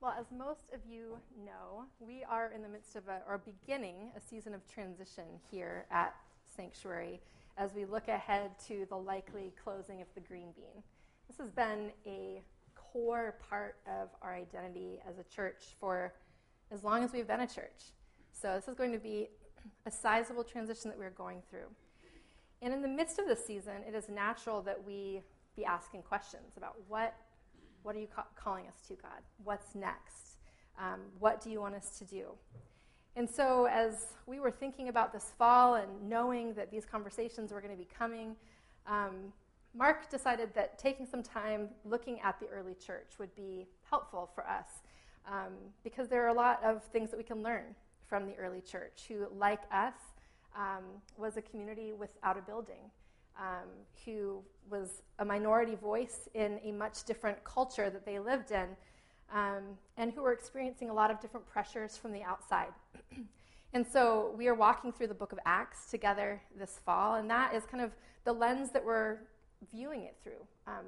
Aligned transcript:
Well, 0.00 0.14
as 0.18 0.26
most 0.30 0.70
of 0.72 0.80
you 0.88 1.18
know, 1.44 1.84
we 1.98 2.22
are 2.22 2.52
in 2.54 2.62
the 2.62 2.68
midst 2.68 2.94
of 2.94 3.08
a, 3.08 3.20
or 3.28 3.38
beginning 3.38 4.12
a 4.16 4.20
season 4.20 4.54
of 4.54 4.60
transition 4.72 5.24
here 5.50 5.86
at 5.90 6.14
Sanctuary 6.44 7.20
as 7.56 7.74
we 7.74 7.84
look 7.84 8.06
ahead 8.06 8.52
to 8.68 8.86
the 8.90 8.96
likely 8.96 9.52
closing 9.62 10.00
of 10.00 10.06
the 10.14 10.20
Green 10.20 10.52
Bean. 10.54 10.84
This 11.26 11.38
has 11.38 11.50
been 11.50 11.90
a 12.06 12.42
core 12.76 13.34
part 13.50 13.76
of 13.88 14.10
our 14.22 14.34
identity 14.34 15.00
as 15.08 15.18
a 15.18 15.24
church 15.34 15.74
for 15.80 16.14
as 16.70 16.84
long 16.84 17.02
as 17.02 17.12
we've 17.12 17.26
been 17.26 17.40
a 17.40 17.48
church. 17.48 17.90
So, 18.30 18.54
this 18.54 18.68
is 18.68 18.76
going 18.76 18.92
to 18.92 18.98
be 18.98 19.30
a 19.84 19.90
sizable 19.90 20.44
transition 20.44 20.90
that 20.90 20.98
we're 20.98 21.10
going 21.10 21.42
through. 21.50 21.66
And 22.62 22.72
in 22.72 22.82
the 22.82 22.88
midst 22.88 23.18
of 23.18 23.26
this 23.26 23.44
season, 23.44 23.82
it 23.86 23.96
is 23.96 24.08
natural 24.08 24.62
that 24.62 24.86
we 24.86 25.22
be 25.56 25.64
asking 25.64 26.02
questions 26.02 26.56
about 26.56 26.76
what 26.86 27.16
what 27.82 27.96
are 27.96 28.00
you 28.00 28.08
ca- 28.14 28.26
calling 28.34 28.66
us 28.66 28.76
to, 28.88 28.94
God? 28.94 29.22
What's 29.44 29.74
next? 29.74 30.36
Um, 30.78 31.00
what 31.18 31.42
do 31.42 31.50
you 31.50 31.60
want 31.60 31.74
us 31.74 31.98
to 31.98 32.04
do? 32.04 32.26
And 33.16 33.28
so, 33.28 33.66
as 33.66 34.14
we 34.26 34.38
were 34.38 34.50
thinking 34.50 34.88
about 34.88 35.12
this 35.12 35.32
fall 35.36 35.74
and 35.74 35.88
knowing 36.08 36.54
that 36.54 36.70
these 36.70 36.84
conversations 36.84 37.52
were 37.52 37.60
going 37.60 37.72
to 37.72 37.78
be 37.78 37.88
coming, 37.98 38.36
um, 38.86 39.32
Mark 39.74 40.08
decided 40.10 40.54
that 40.54 40.78
taking 40.78 41.06
some 41.06 41.22
time 41.22 41.68
looking 41.84 42.20
at 42.20 42.38
the 42.40 42.46
early 42.46 42.74
church 42.74 43.18
would 43.18 43.34
be 43.34 43.66
helpful 43.90 44.30
for 44.34 44.46
us 44.46 44.66
um, 45.30 45.52
because 45.84 46.08
there 46.08 46.24
are 46.24 46.28
a 46.28 46.34
lot 46.34 46.62
of 46.64 46.82
things 46.84 47.10
that 47.10 47.16
we 47.16 47.24
can 47.24 47.42
learn 47.42 47.74
from 48.06 48.26
the 48.26 48.34
early 48.36 48.60
church, 48.60 49.04
who, 49.08 49.26
like 49.36 49.60
us, 49.72 49.94
um, 50.56 50.84
was 51.16 51.36
a 51.36 51.42
community 51.42 51.92
without 51.92 52.38
a 52.38 52.40
building 52.40 52.90
um, 53.38 53.68
who 54.04 54.42
was 54.70 55.02
a 55.18 55.24
minority 55.24 55.74
voice 55.74 56.28
in 56.34 56.60
a 56.64 56.72
much 56.72 57.04
different 57.04 57.42
culture 57.44 57.90
that 57.90 58.04
they 58.04 58.18
lived 58.18 58.50
in, 58.50 58.68
um, 59.32 59.62
and 59.96 60.12
who 60.12 60.22
were 60.22 60.32
experiencing 60.32 60.90
a 60.90 60.94
lot 60.94 61.10
of 61.10 61.20
different 61.20 61.46
pressures 61.46 61.96
from 61.96 62.12
the 62.12 62.22
outside. 62.22 62.72
and 63.72 63.86
so 63.86 64.34
we 64.36 64.48
are 64.48 64.54
walking 64.54 64.92
through 64.92 65.06
the 65.06 65.14
book 65.14 65.32
of 65.32 65.38
Acts 65.46 65.90
together 65.90 66.40
this 66.58 66.80
fall, 66.84 67.14
and 67.14 67.30
that 67.30 67.54
is 67.54 67.64
kind 67.64 67.82
of 67.82 67.92
the 68.24 68.32
lens 68.32 68.70
that 68.70 68.84
we're 68.84 69.18
viewing 69.72 70.02
it 70.02 70.16
through. 70.22 70.46
Um, 70.66 70.84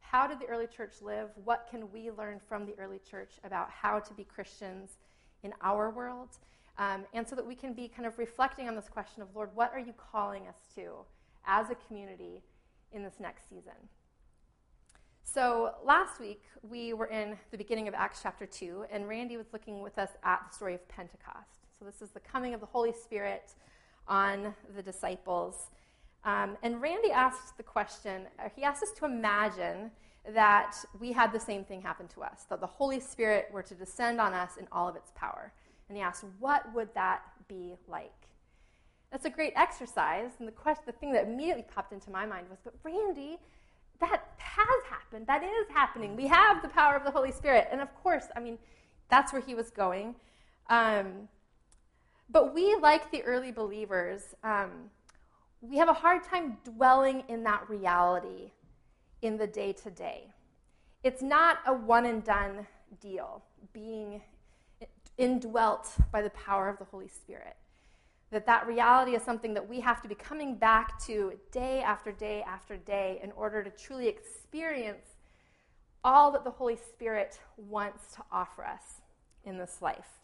how 0.00 0.26
did 0.26 0.40
the 0.40 0.46
early 0.46 0.66
church 0.66 0.94
live? 1.02 1.28
What 1.44 1.68
can 1.70 1.90
we 1.92 2.10
learn 2.10 2.40
from 2.48 2.66
the 2.66 2.74
early 2.78 3.00
church 3.08 3.34
about 3.44 3.70
how 3.70 4.00
to 4.00 4.14
be 4.14 4.24
Christians 4.24 4.98
in 5.42 5.52
our 5.62 5.90
world? 5.90 6.30
Um, 6.78 7.04
and 7.12 7.28
so 7.28 7.36
that 7.36 7.46
we 7.46 7.54
can 7.54 7.74
be 7.74 7.88
kind 7.88 8.06
of 8.06 8.18
reflecting 8.18 8.66
on 8.66 8.74
this 8.74 8.88
question 8.88 9.22
of, 9.22 9.28
Lord, 9.34 9.50
what 9.54 9.70
are 9.72 9.78
you 9.78 9.92
calling 9.92 10.48
us 10.48 10.56
to? 10.74 11.04
As 11.46 11.70
a 11.70 11.74
community 11.74 12.42
in 12.92 13.02
this 13.02 13.14
next 13.20 13.48
season. 13.48 13.88
So, 15.22 15.74
last 15.84 16.18
week 16.20 16.42
we 16.62 16.92
were 16.92 17.06
in 17.06 17.36
the 17.50 17.58
beginning 17.58 17.86
of 17.86 17.94
Acts 17.94 18.20
chapter 18.22 18.46
2, 18.46 18.86
and 18.90 19.08
Randy 19.08 19.36
was 19.36 19.46
looking 19.52 19.80
with 19.80 19.98
us 19.98 20.10
at 20.24 20.40
the 20.48 20.54
story 20.54 20.74
of 20.74 20.88
Pentecost. 20.88 21.68
So, 21.78 21.84
this 21.84 22.02
is 22.02 22.10
the 22.10 22.20
coming 22.20 22.52
of 22.52 22.60
the 22.60 22.66
Holy 22.66 22.92
Spirit 22.92 23.52
on 24.08 24.54
the 24.74 24.82
disciples. 24.82 25.70
Um, 26.24 26.56
and 26.62 26.82
Randy 26.82 27.10
asked 27.10 27.56
the 27.56 27.62
question, 27.62 28.22
uh, 28.38 28.48
he 28.54 28.64
asked 28.64 28.82
us 28.82 28.90
to 28.98 29.04
imagine 29.04 29.90
that 30.34 30.74
we 30.98 31.12
had 31.12 31.32
the 31.32 31.40
same 31.40 31.64
thing 31.64 31.80
happen 31.80 32.08
to 32.08 32.22
us, 32.22 32.44
that 32.50 32.60
the 32.60 32.66
Holy 32.66 33.00
Spirit 33.00 33.48
were 33.52 33.62
to 33.62 33.74
descend 33.74 34.20
on 34.20 34.34
us 34.34 34.56
in 34.58 34.66
all 34.70 34.88
of 34.88 34.96
its 34.96 35.12
power. 35.14 35.52
And 35.88 35.96
he 35.96 36.02
asked, 36.02 36.24
what 36.38 36.72
would 36.74 36.92
that 36.94 37.22
be 37.48 37.74
like? 37.88 38.19
That's 39.10 39.24
a 39.24 39.30
great 39.30 39.52
exercise. 39.56 40.30
And 40.38 40.46
the, 40.46 40.52
question, 40.52 40.84
the 40.86 40.92
thing 40.92 41.12
that 41.12 41.26
immediately 41.26 41.64
popped 41.74 41.92
into 41.92 42.10
my 42.10 42.26
mind 42.26 42.46
was, 42.48 42.58
but 42.62 42.74
Randy, 42.82 43.38
that 44.00 44.28
has 44.38 44.84
happened. 44.88 45.26
That 45.26 45.42
is 45.42 45.66
happening. 45.74 46.16
We 46.16 46.26
have 46.28 46.62
the 46.62 46.68
power 46.68 46.94
of 46.96 47.04
the 47.04 47.10
Holy 47.10 47.32
Spirit. 47.32 47.68
And 47.70 47.80
of 47.80 47.94
course, 48.02 48.26
I 48.36 48.40
mean, 48.40 48.58
that's 49.08 49.32
where 49.32 49.42
he 49.42 49.54
was 49.54 49.70
going. 49.70 50.14
Um, 50.68 51.28
but 52.30 52.54
we, 52.54 52.76
like 52.76 53.10
the 53.10 53.22
early 53.22 53.50
believers, 53.50 54.34
um, 54.44 54.70
we 55.60 55.76
have 55.76 55.88
a 55.88 55.94
hard 55.94 56.22
time 56.22 56.58
dwelling 56.64 57.24
in 57.28 57.42
that 57.44 57.68
reality 57.68 58.52
in 59.22 59.36
the 59.36 59.46
day 59.46 59.72
to 59.72 59.90
day. 59.90 60.32
It's 61.02 61.22
not 61.22 61.58
a 61.66 61.74
one 61.74 62.06
and 62.06 62.22
done 62.22 62.66
deal, 63.00 63.42
being 63.72 64.22
indwelt 65.18 65.96
by 66.12 66.22
the 66.22 66.30
power 66.30 66.68
of 66.68 66.78
the 66.78 66.84
Holy 66.84 67.08
Spirit 67.08 67.56
that 68.30 68.46
that 68.46 68.66
reality 68.66 69.16
is 69.16 69.22
something 69.22 69.54
that 69.54 69.68
we 69.68 69.80
have 69.80 70.00
to 70.02 70.08
be 70.08 70.14
coming 70.14 70.54
back 70.56 71.02
to 71.04 71.32
day 71.50 71.82
after 71.82 72.12
day 72.12 72.42
after 72.46 72.76
day 72.76 73.20
in 73.22 73.32
order 73.32 73.62
to 73.62 73.70
truly 73.70 74.06
experience 74.06 75.16
all 76.04 76.30
that 76.30 76.44
the 76.44 76.50
Holy 76.50 76.76
Spirit 76.76 77.40
wants 77.56 78.14
to 78.14 78.22
offer 78.30 78.64
us 78.64 79.00
in 79.44 79.58
this 79.58 79.82
life. 79.82 80.20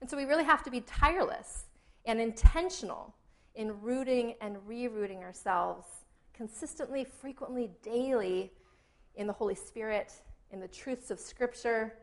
And 0.00 0.08
so 0.08 0.16
we 0.16 0.24
really 0.24 0.44
have 0.44 0.62
to 0.64 0.70
be 0.70 0.80
tireless 0.80 1.64
and 2.06 2.20
intentional 2.20 3.14
in 3.54 3.80
rooting 3.80 4.34
and 4.40 4.56
rerouting 4.68 5.22
ourselves 5.22 5.86
consistently, 6.32 7.04
frequently, 7.04 7.70
daily 7.82 8.52
in 9.14 9.26
the 9.26 9.32
Holy 9.32 9.54
Spirit, 9.54 10.12
in 10.52 10.60
the 10.60 10.68
truths 10.68 11.10
of 11.10 11.18
Scripture. 11.18 11.94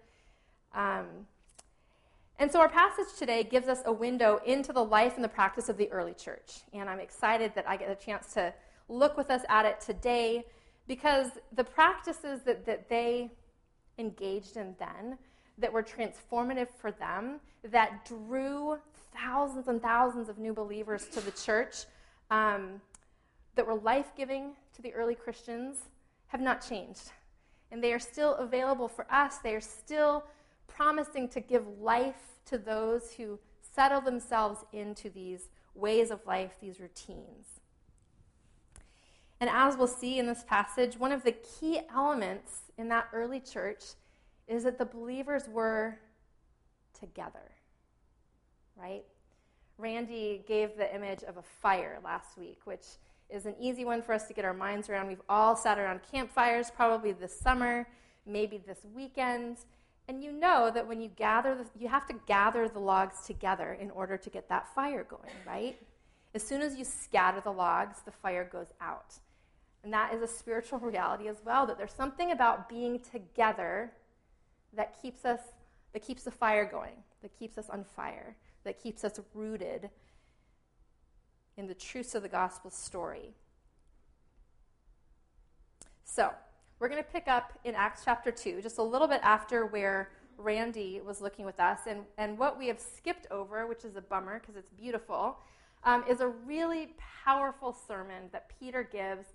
Um, 0.73 1.27
and 2.39 2.51
so 2.51 2.59
our 2.59 2.69
passage 2.69 3.17
today 3.17 3.43
gives 3.43 3.67
us 3.67 3.81
a 3.85 3.91
window 3.91 4.41
into 4.45 4.73
the 4.73 4.83
life 4.83 5.15
and 5.15 5.23
the 5.23 5.29
practice 5.29 5.69
of 5.69 5.77
the 5.77 5.91
early 5.91 6.13
church. 6.13 6.61
And 6.73 6.89
I'm 6.89 6.99
excited 6.99 7.53
that 7.55 7.67
I 7.67 7.77
get 7.77 7.89
a 7.89 7.95
chance 7.95 8.33
to 8.33 8.53
look 8.89 9.15
with 9.17 9.29
us 9.29 9.43
at 9.49 9.65
it 9.65 9.79
today 9.79 10.45
because 10.87 11.27
the 11.55 11.63
practices 11.63 12.41
that, 12.43 12.65
that 12.65 12.89
they 12.89 13.31
engaged 13.97 14.57
in 14.57 14.75
then, 14.79 15.17
that 15.57 15.71
were 15.71 15.83
transformative 15.83 16.67
for 16.69 16.91
them, 16.91 17.39
that 17.63 18.05
drew 18.05 18.77
thousands 19.15 19.67
and 19.67 19.81
thousands 19.81 20.27
of 20.27 20.39
new 20.39 20.53
believers 20.53 21.05
to 21.07 21.21
the 21.21 21.31
church, 21.31 21.85
um, 22.31 22.81
that 23.55 23.65
were 23.65 23.75
life 23.75 24.11
giving 24.17 24.53
to 24.75 24.81
the 24.81 24.93
early 24.93 25.15
Christians, 25.15 25.77
have 26.27 26.41
not 26.41 26.67
changed. 26.67 27.11
And 27.71 27.83
they 27.83 27.93
are 27.93 27.99
still 27.99 28.35
available 28.35 28.87
for 28.87 29.05
us. 29.11 29.37
They 29.37 29.53
are 29.55 29.61
still 29.61 30.23
promising 30.67 31.27
to 31.29 31.39
give 31.39 31.65
life 31.79 32.39
to 32.45 32.57
those 32.57 33.13
who 33.13 33.39
settle 33.61 34.01
themselves 34.01 34.65
into 34.71 35.09
these 35.09 35.49
ways 35.75 36.11
of 36.11 36.25
life, 36.25 36.51
these 36.61 36.79
routines. 36.79 37.61
And 39.39 39.49
as 39.49 39.75
we'll 39.75 39.87
see 39.87 40.19
in 40.19 40.27
this 40.27 40.43
passage, 40.47 40.97
one 40.97 41.11
of 41.11 41.23
the 41.23 41.33
key 41.33 41.81
elements 41.93 42.61
in 42.77 42.87
that 42.89 43.09
early 43.13 43.39
church 43.39 43.83
is 44.47 44.63
that 44.63 44.77
the 44.77 44.85
believers 44.85 45.49
were 45.49 45.99
together, 46.97 47.51
right? 48.77 49.03
Randy 49.77 50.43
gave 50.47 50.77
the 50.77 50.93
image 50.95 51.23
of 51.23 51.37
a 51.37 51.41
fire 51.41 51.99
last 52.03 52.37
week, 52.37 52.59
which 52.65 52.85
is 53.29 53.45
an 53.45 53.55
easy 53.59 53.83
one 53.83 54.01
for 54.01 54.13
us 54.13 54.27
to 54.27 54.33
get 54.33 54.45
our 54.45 54.53
minds 54.53 54.89
around. 54.89 55.07
We've 55.07 55.21
all 55.27 55.55
sat 55.55 55.79
around 55.79 56.01
campfires 56.09 56.71
probably 56.71 57.11
this 57.11 57.37
summer, 57.37 57.87
maybe 58.25 58.61
this 58.65 58.85
weekend, 58.93 59.57
and 60.07 60.23
you 60.23 60.31
know 60.31 60.69
that 60.73 60.87
when 60.87 60.99
you 60.99 61.09
gather, 61.09 61.55
the, 61.55 61.65
you 61.79 61.87
have 61.87 62.05
to 62.07 62.15
gather 62.25 62.67
the 62.67 62.79
logs 62.79 63.25
together 63.25 63.73
in 63.79 63.89
order 63.91 64.17
to 64.17 64.29
get 64.29 64.49
that 64.49 64.73
fire 64.75 65.03
going, 65.03 65.31
right? 65.47 65.77
As 66.35 66.43
soon 66.43 66.61
as 66.61 66.75
you 66.75 66.83
scatter 66.83 67.41
the 67.41 67.51
logs, 67.51 68.01
the 68.03 68.11
fire 68.11 68.43
goes 68.51 68.73
out. 68.81 69.13
And 69.83 69.93
that 69.93 70.13
is 70.13 70.21
a 70.21 70.27
spiritual 70.27 70.79
reality 70.91 71.27
as 71.27 71.37
well, 71.45 71.65
that 71.67 71.77
there's 71.77 71.93
something 71.93 72.31
about 72.31 72.67
being 72.67 72.99
together 72.99 73.91
that 74.75 74.99
keeps 75.01 75.23
us, 75.23 75.39
that 75.93 76.01
keeps 76.01 76.23
the 76.23 76.31
fire 76.31 76.65
going, 76.65 76.95
that 77.21 77.37
keeps 77.37 77.57
us 77.57 77.69
on 77.69 77.85
fire, 77.95 78.35
that 78.65 78.81
keeps 78.81 79.03
us 79.03 79.19
rooted 79.33 79.89
in 81.55 81.67
the 81.67 81.73
truths 81.73 82.15
of 82.15 82.23
the 82.23 82.29
gospel 82.29 82.71
story. 82.71 83.35
So, 86.03 86.31
we're 86.83 86.89
going 86.89 87.01
to 87.01 87.09
pick 87.13 87.29
up 87.29 87.57
in 87.63 87.75
Acts 87.75 88.01
chapter 88.03 88.29
2, 88.29 88.61
just 88.61 88.77
a 88.77 88.83
little 88.83 89.07
bit 89.07 89.21
after 89.23 89.67
where 89.67 90.09
Randy 90.37 90.99
was 90.99 91.21
looking 91.21 91.45
with 91.45 91.57
us. 91.57 91.79
And, 91.87 92.01
and 92.17 92.37
what 92.37 92.59
we 92.59 92.67
have 92.67 92.77
skipped 92.77 93.25
over, 93.31 93.67
which 93.67 93.85
is 93.85 93.95
a 93.95 94.01
bummer 94.01 94.41
because 94.41 94.57
it's 94.57 94.69
beautiful, 94.69 95.37
um, 95.85 96.03
is 96.09 96.19
a 96.19 96.27
really 96.27 96.89
powerful 97.23 97.71
sermon 97.87 98.23
that 98.33 98.51
Peter 98.59 98.83
gives 98.83 99.27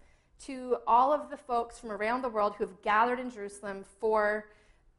to 0.44 0.76
all 0.86 1.10
of 1.10 1.30
the 1.30 1.38
folks 1.38 1.78
from 1.78 1.90
around 1.90 2.20
the 2.20 2.28
world 2.28 2.52
who 2.58 2.66
have 2.66 2.82
gathered 2.82 3.18
in 3.18 3.30
Jerusalem 3.30 3.82
for 3.98 4.50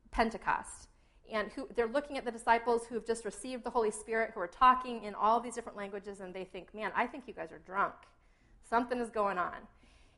Pentecost. 0.09 0.87
And 1.31 1.51
who, 1.51 1.69
they're 1.75 1.85
looking 1.85 2.17
at 2.17 2.25
the 2.25 2.31
disciples 2.31 2.87
who 2.87 2.95
have 2.95 3.05
just 3.05 3.25
received 3.25 3.63
the 3.63 3.69
Holy 3.69 3.91
Spirit, 3.91 4.31
who 4.33 4.39
are 4.39 4.47
talking 4.47 5.03
in 5.03 5.13
all 5.13 5.39
these 5.39 5.53
different 5.53 5.77
languages, 5.77 6.19
and 6.19 6.33
they 6.33 6.45
think, 6.45 6.73
man, 6.73 6.91
I 6.95 7.05
think 7.05 7.25
you 7.27 7.33
guys 7.35 7.51
are 7.51 7.59
drunk. 7.59 7.93
Something 8.67 8.99
is 8.99 9.11
going 9.11 9.37
on. 9.37 9.57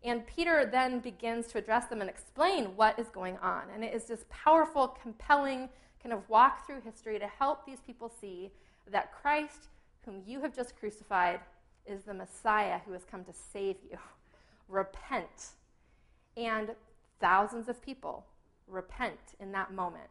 And 0.04 0.26
Peter 0.26 0.66
then 0.66 1.00
begins 1.00 1.48
to 1.48 1.60
address 1.60 1.86
them 1.86 2.02
and 2.02 2.10
explain 2.10 2.76
what 2.76 2.98
is 2.98 3.08
going 3.10 3.38
on. 3.38 3.64
And 3.74 3.84
it 3.84 3.94
is 3.94 4.06
this 4.06 4.26
powerful, 4.30 4.88
compelling 4.88 5.70
kind 6.02 6.14
of 6.14 6.28
walk 6.28 6.66
through 6.66 6.82
history 6.82 7.20
to 7.20 7.28
help 7.28 7.66
these 7.66 7.80
people 7.86 8.10
see 8.10 8.52
that 8.90 9.14
Christ, 9.14 9.68
whom 10.06 10.24
you 10.26 10.42
have 10.42 10.56
just 10.56 10.78
crucified, 10.80 11.40
is 11.86 12.04
the 12.04 12.14
Messiah 12.14 12.80
who 12.86 12.94
has 12.94 13.04
come 13.04 13.24
to 13.26 13.34
save 13.54 13.78
you. 13.90 13.98
Repent. 14.68 15.52
And 16.36 16.72
thousands 17.20 17.70
of 17.70 17.82
people 17.82 18.26
repent 18.68 19.20
in 19.40 19.52
that 19.52 19.74
moment. 19.74 20.10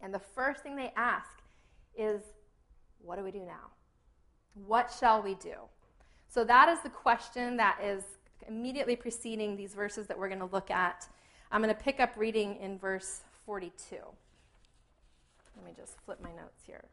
And 0.00 0.14
the 0.14 0.20
first 0.20 0.62
thing 0.62 0.76
they 0.76 0.92
ask 0.96 1.40
is, 1.96 2.22
What 3.02 3.16
do 3.16 3.24
we 3.24 3.32
do 3.32 3.40
now? 3.40 3.72
What 4.66 4.94
shall 4.98 5.22
we 5.22 5.34
do? 5.34 5.54
So 6.28 6.44
that 6.44 6.68
is 6.68 6.80
the 6.80 6.90
question 6.90 7.56
that 7.56 7.80
is 7.82 8.04
immediately 8.48 8.96
preceding 8.96 9.56
these 9.56 9.74
verses 9.74 10.06
that 10.06 10.18
we're 10.18 10.28
going 10.28 10.40
to 10.40 10.46
look 10.46 10.70
at. 10.70 11.08
I'm 11.52 11.62
going 11.62 11.74
to 11.74 11.80
pick 11.80 12.00
up 12.00 12.12
reading 12.16 12.56
in 12.56 12.78
verse 12.78 13.20
42. 13.46 13.96
Let 15.56 15.64
me 15.64 15.72
just 15.76 15.96
flip 16.04 16.18
my 16.22 16.30
notes 16.30 16.62
here. 16.66 16.84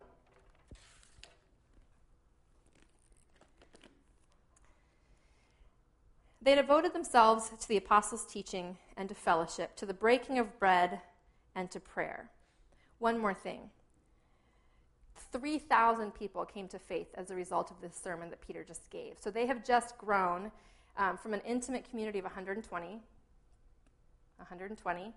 They 6.41 6.53
devoted 6.53 6.93
themselves 6.93 7.49
to 7.59 7.67
the 7.67 7.77
apostles' 7.77 8.25
teaching 8.25 8.77
and 8.95 9.09
to 9.09 9.15
fellowship, 9.15 9.75
to 9.77 9.85
the 9.85 9.95
breaking 9.95 10.37
of 10.37 10.59
bread 10.59 11.01
and 11.55 11.71
to 11.71 11.79
prayer. 11.79 12.29
One 12.99 13.17
more 13.17 13.33
thing 13.33 13.71
3,000 15.31 16.13
people 16.13 16.45
came 16.45 16.67
to 16.67 16.79
faith 16.79 17.07
as 17.15 17.29
a 17.29 17.35
result 17.35 17.71
of 17.71 17.81
this 17.81 17.95
sermon 17.95 18.29
that 18.29 18.45
Peter 18.45 18.63
just 18.63 18.89
gave. 18.89 19.15
So 19.19 19.31
they 19.31 19.47
have 19.47 19.65
just 19.65 19.97
grown 19.97 20.51
um, 20.97 21.18
from 21.18 21.33
an 21.33 21.42
intimate 21.45 21.89
community 21.89 22.19
of 22.19 22.25
120, 22.25 22.88
120 22.88 25.13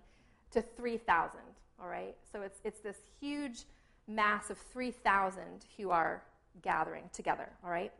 to 0.51 0.61
3,000. 0.61 1.39
All 1.81 1.87
right? 1.87 2.15
So 2.31 2.41
it's, 2.41 2.59
it's 2.63 2.79
this 2.79 2.97
huge 3.19 3.65
mass 4.07 4.49
of 4.49 4.57
3,000 4.57 5.43
who 5.77 5.91
are 5.91 6.23
gathering 6.61 7.09
together. 7.13 7.49
All 7.63 7.71
right? 7.71 7.91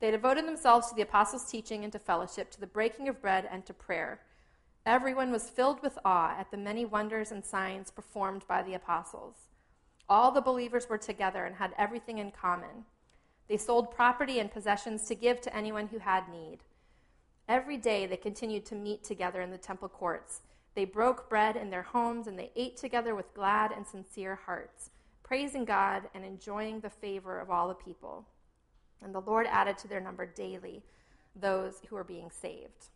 They 0.00 0.10
devoted 0.10 0.46
themselves 0.46 0.88
to 0.88 0.94
the 0.94 1.02
apostles' 1.02 1.50
teaching 1.50 1.84
and 1.84 1.92
to 1.92 1.98
fellowship, 1.98 2.50
to 2.52 2.60
the 2.60 2.66
breaking 2.66 3.08
of 3.08 3.20
bread 3.20 3.48
and 3.50 3.66
to 3.66 3.74
prayer. 3.74 4.20
Everyone 4.86 5.30
was 5.30 5.50
filled 5.50 5.82
with 5.82 5.98
awe 6.04 6.36
at 6.38 6.50
the 6.50 6.56
many 6.56 6.84
wonders 6.84 7.32
and 7.32 7.44
signs 7.44 7.90
performed 7.90 8.44
by 8.48 8.62
the 8.62 8.74
apostles. 8.74 9.34
All 10.08 10.30
the 10.30 10.40
believers 10.40 10.88
were 10.88 10.98
together 10.98 11.44
and 11.44 11.56
had 11.56 11.74
everything 11.76 12.18
in 12.18 12.30
common. 12.30 12.84
They 13.48 13.56
sold 13.56 13.94
property 13.94 14.38
and 14.38 14.50
possessions 14.50 15.06
to 15.08 15.14
give 15.14 15.40
to 15.42 15.54
anyone 15.54 15.88
who 15.88 15.98
had 15.98 16.28
need. 16.28 16.58
Every 17.48 17.78
day 17.78 18.04
they 18.04 18.18
continued 18.18 18.66
to 18.66 18.74
meet 18.74 19.02
together 19.02 19.40
in 19.40 19.50
the 19.50 19.56
temple 19.56 19.88
courts. 19.88 20.42
They 20.74 20.84
broke 20.84 21.30
bread 21.30 21.56
in 21.56 21.70
their 21.70 21.82
homes 21.82 22.26
and 22.26 22.38
they 22.38 22.52
ate 22.54 22.76
together 22.76 23.14
with 23.14 23.32
glad 23.32 23.72
and 23.72 23.86
sincere 23.86 24.34
hearts, 24.34 24.90
praising 25.22 25.64
God 25.64 26.02
and 26.14 26.24
enjoying 26.24 26.80
the 26.80 26.90
favor 26.90 27.40
of 27.40 27.50
all 27.50 27.68
the 27.68 27.74
people. 27.74 28.26
And 29.02 29.14
the 29.14 29.22
Lord 29.22 29.46
added 29.48 29.78
to 29.78 29.88
their 29.88 30.00
number 30.00 30.26
daily 30.26 30.82
those 31.34 31.80
who 31.88 31.96
were 31.96 32.04
being 32.04 32.30
saved. 32.30 32.88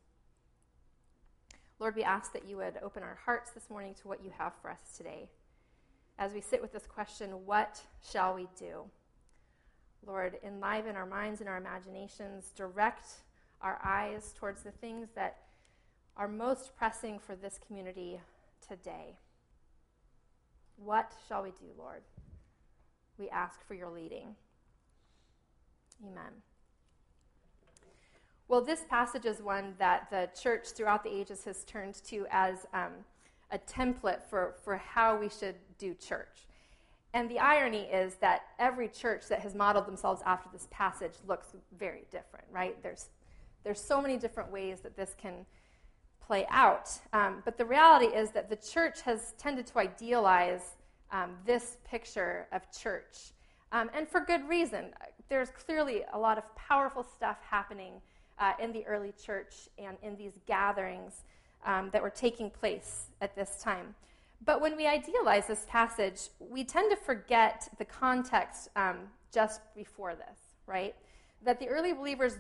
Lord, 1.79 1.97
we 1.97 2.05
ask 2.05 2.33
that 2.35 2.47
you 2.47 2.59
would 2.59 2.79
open 2.83 3.03
our 3.03 3.19
hearts 3.25 3.53
this 3.53 3.71
morning 3.71 3.95
to 4.03 4.09
what 4.09 4.23
you 4.23 4.31
have 4.37 4.53
for 4.61 4.71
us 4.71 4.81
today. 4.97 5.29
As 6.19 6.33
we 6.33 6.41
sit 6.41 6.61
with 6.61 6.73
this 6.73 6.87
question, 6.87 7.47
what 7.47 7.81
shall 8.09 8.35
we 8.35 8.49
do? 8.59 8.85
Lord, 10.07 10.39
enliven 10.45 10.95
our 10.95 11.07
minds 11.07 11.41
and 11.41 11.49
our 11.49 11.57
imaginations, 11.57 12.53
direct 12.55 13.07
our 13.63 13.79
eyes 13.85 14.35
towards 14.39 14.63
the 14.63 14.71
things 14.71 15.09
that 15.15 15.39
are 16.17 16.29
most 16.29 16.77
pressing 16.77 17.19
for 17.19 17.35
this 17.37 17.59
community 17.67 18.21
today. 18.67 19.17
What 20.77 21.13
shall 21.29 21.43
we 21.43 21.51
do, 21.51 21.67
Lord? 21.79 22.03
We 23.19 23.29
ask 23.31 23.67
for 23.67 23.75
your 23.75 23.91
leading. 23.91 24.35
Amen. 26.05 26.33
Well, 28.49 28.61
this 28.61 28.85
passage 28.91 29.25
is 29.25 29.41
one 29.41 29.75
that 29.79 30.11
the 30.11 30.29
church 30.39 30.69
throughout 30.71 31.05
the 31.05 31.15
ages 31.15 31.45
has 31.45 31.65
turned 31.65 31.95
to 32.05 32.27
as 32.31 32.67
um, 32.75 32.93
a 33.51 33.59
template 33.59 34.23
for, 34.29 34.57
for 34.63 34.77
how 34.77 35.17
we 35.17 35.29
should 35.29 35.55
do 35.79 35.95
church. 35.95 36.47
And 37.15 37.31
the 37.31 37.39
irony 37.39 37.83
is 37.83 38.15
that 38.17 38.43
every 38.59 38.89
church 38.89 39.29
that 39.29 39.41
has 39.41 39.55
modeled 39.55 39.87
themselves 39.87 40.23
after 40.25 40.49
this 40.53 40.67
passage 40.71 41.13
looks 41.27 41.49
very 41.79 42.05
different, 42.11 42.47
right? 42.51 42.83
There's, 42.83 43.09
there's 43.65 43.81
so 43.81 44.01
many 44.01 44.17
different 44.17 44.53
ways 44.53 44.81
that 44.81 44.97
this 44.97 45.15
can 45.21 45.47
play 46.21 46.47
out. 46.51 46.91
Um, 47.13 47.43
but 47.45 47.59
the 47.59 47.65
reality 47.65 48.07
is 48.07 48.31
that 48.31 48.49
the 48.49 48.57
church 48.57 49.03
has 49.03 49.35
tended 49.39 49.67
to 49.69 49.79
idealize 49.79 50.77
um, 51.11 51.33
this 51.45 51.77
picture 51.85 52.47
of 52.53 52.63
church. 52.73 53.33
Um, 53.73 53.91
and 53.95 54.09
for 54.09 54.21
good 54.21 54.49
reason 54.49 54.93
there's 55.33 55.49
clearly 55.51 56.03
a 56.13 56.19
lot 56.19 56.37
of 56.37 56.45
powerful 56.57 57.03
stuff 57.03 57.39
happening 57.49 57.95
uh, 58.39 58.53
in 58.61 58.71
the 58.71 58.85
early 58.87 59.15
church 59.25 59.71
and 59.79 59.97
in 60.03 60.15
these 60.15 60.33
gatherings 60.47 61.25
um, 61.65 61.89
that 61.91 62.03
were 62.03 62.11
taking 62.11 62.51
place 62.51 63.07
at 63.23 63.35
this 63.35 63.59
time. 63.63 63.95
But 64.45 64.61
when 64.61 64.77
we 64.77 64.87
idealize 64.87 65.47
this 65.47 65.65
passage, 65.71 66.29
we 66.39 66.65
tend 66.65 66.91
to 66.91 66.97
forget 66.97 67.67
the 67.79 67.85
context 67.87 68.69
um, 68.77 68.99
just 69.33 69.63
before 69.75 70.15
this, 70.15 70.39
right? 70.67 70.95
That 71.43 71.59
the 71.59 71.69
early 71.69 71.95
believers 71.95 72.37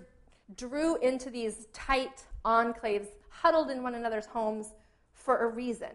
drew 0.56 0.96
into 0.98 1.30
these 1.30 1.66
tight 1.72 2.24
enclaves, 2.44 3.08
huddled 3.28 3.70
in 3.70 3.82
one 3.82 3.94
another's 3.94 4.26
homes 4.26 4.74
for 5.14 5.38
a 5.38 5.46
reason. 5.46 5.90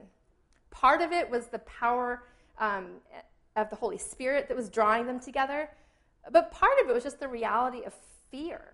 Part 0.71 1.01
of 1.01 1.11
it 1.11 1.29
was 1.29 1.47
the 1.47 1.59
power 1.59 2.23
um, 2.59 2.87
of 3.55 3.69
the 3.69 3.75
Holy 3.75 3.97
Spirit 3.97 4.47
that 4.47 4.55
was 4.55 4.69
drawing 4.69 5.05
them 5.05 5.19
together, 5.19 5.69
but 6.31 6.51
part 6.51 6.79
of 6.81 6.89
it 6.89 6.93
was 6.93 7.03
just 7.03 7.19
the 7.19 7.27
reality 7.27 7.83
of 7.83 7.93
fear. 8.29 8.73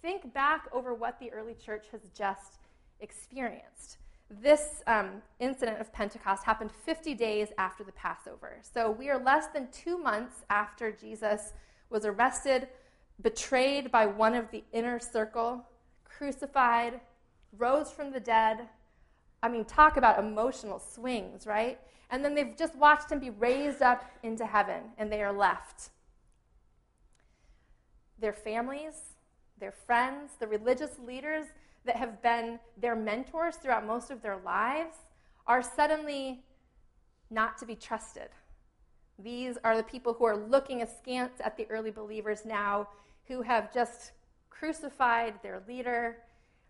Think 0.00 0.32
back 0.34 0.68
over 0.72 0.94
what 0.94 1.18
the 1.20 1.30
early 1.32 1.54
church 1.54 1.86
has 1.92 2.00
just 2.16 2.58
experienced. 3.00 3.98
This 4.40 4.82
um, 4.86 5.22
incident 5.40 5.80
of 5.80 5.92
Pentecost 5.92 6.44
happened 6.44 6.70
50 6.72 7.14
days 7.14 7.48
after 7.58 7.84
the 7.84 7.92
Passover. 7.92 8.58
So 8.62 8.90
we 8.90 9.10
are 9.10 9.22
less 9.22 9.48
than 9.48 9.68
two 9.70 9.98
months 9.98 10.42
after 10.48 10.90
Jesus 10.90 11.52
was 11.90 12.06
arrested, 12.06 12.68
betrayed 13.22 13.90
by 13.90 14.06
one 14.06 14.34
of 14.34 14.50
the 14.50 14.64
inner 14.72 14.98
circle, 14.98 15.64
crucified, 16.04 17.00
rose 17.56 17.90
from 17.90 18.12
the 18.12 18.20
dead. 18.20 18.68
I 19.42 19.48
mean, 19.48 19.64
talk 19.64 19.96
about 19.96 20.18
emotional 20.18 20.78
swings, 20.78 21.46
right? 21.46 21.78
And 22.10 22.24
then 22.24 22.34
they've 22.34 22.56
just 22.56 22.76
watched 22.76 23.10
him 23.10 23.18
be 23.18 23.30
raised 23.30 23.82
up 23.82 24.04
into 24.22 24.44
heaven, 24.46 24.82
and 24.98 25.10
they 25.10 25.22
are 25.22 25.32
left 25.32 25.90
their 28.22 28.32
families, 28.32 28.94
their 29.58 29.72
friends, 29.72 30.32
the 30.38 30.46
religious 30.46 30.98
leaders 31.04 31.46
that 31.84 31.96
have 31.96 32.22
been 32.22 32.58
their 32.80 32.96
mentors 32.96 33.56
throughout 33.56 33.84
most 33.84 34.10
of 34.10 34.22
their 34.22 34.38
lives 34.38 34.94
are 35.46 35.62
suddenly 35.62 36.44
not 37.30 37.58
to 37.58 37.66
be 37.66 37.74
trusted. 37.74 38.28
These 39.18 39.58
are 39.64 39.76
the 39.76 39.82
people 39.82 40.14
who 40.14 40.24
are 40.24 40.36
looking 40.36 40.82
askance 40.82 41.40
at 41.44 41.56
the 41.56 41.66
early 41.68 41.90
believers 41.90 42.44
now 42.46 42.88
who 43.28 43.42
have 43.42 43.72
just 43.72 44.12
crucified 44.50 45.34
their 45.42 45.62
leader. 45.66 46.18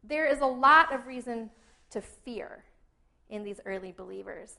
There 0.04 0.26
is 0.26 0.40
a 0.40 0.46
lot 0.46 0.92
of 0.92 1.06
reason 1.06 1.50
to 1.90 2.00
fear 2.00 2.64
in 3.28 3.44
these 3.44 3.60
early 3.66 3.92
believers. 3.92 4.58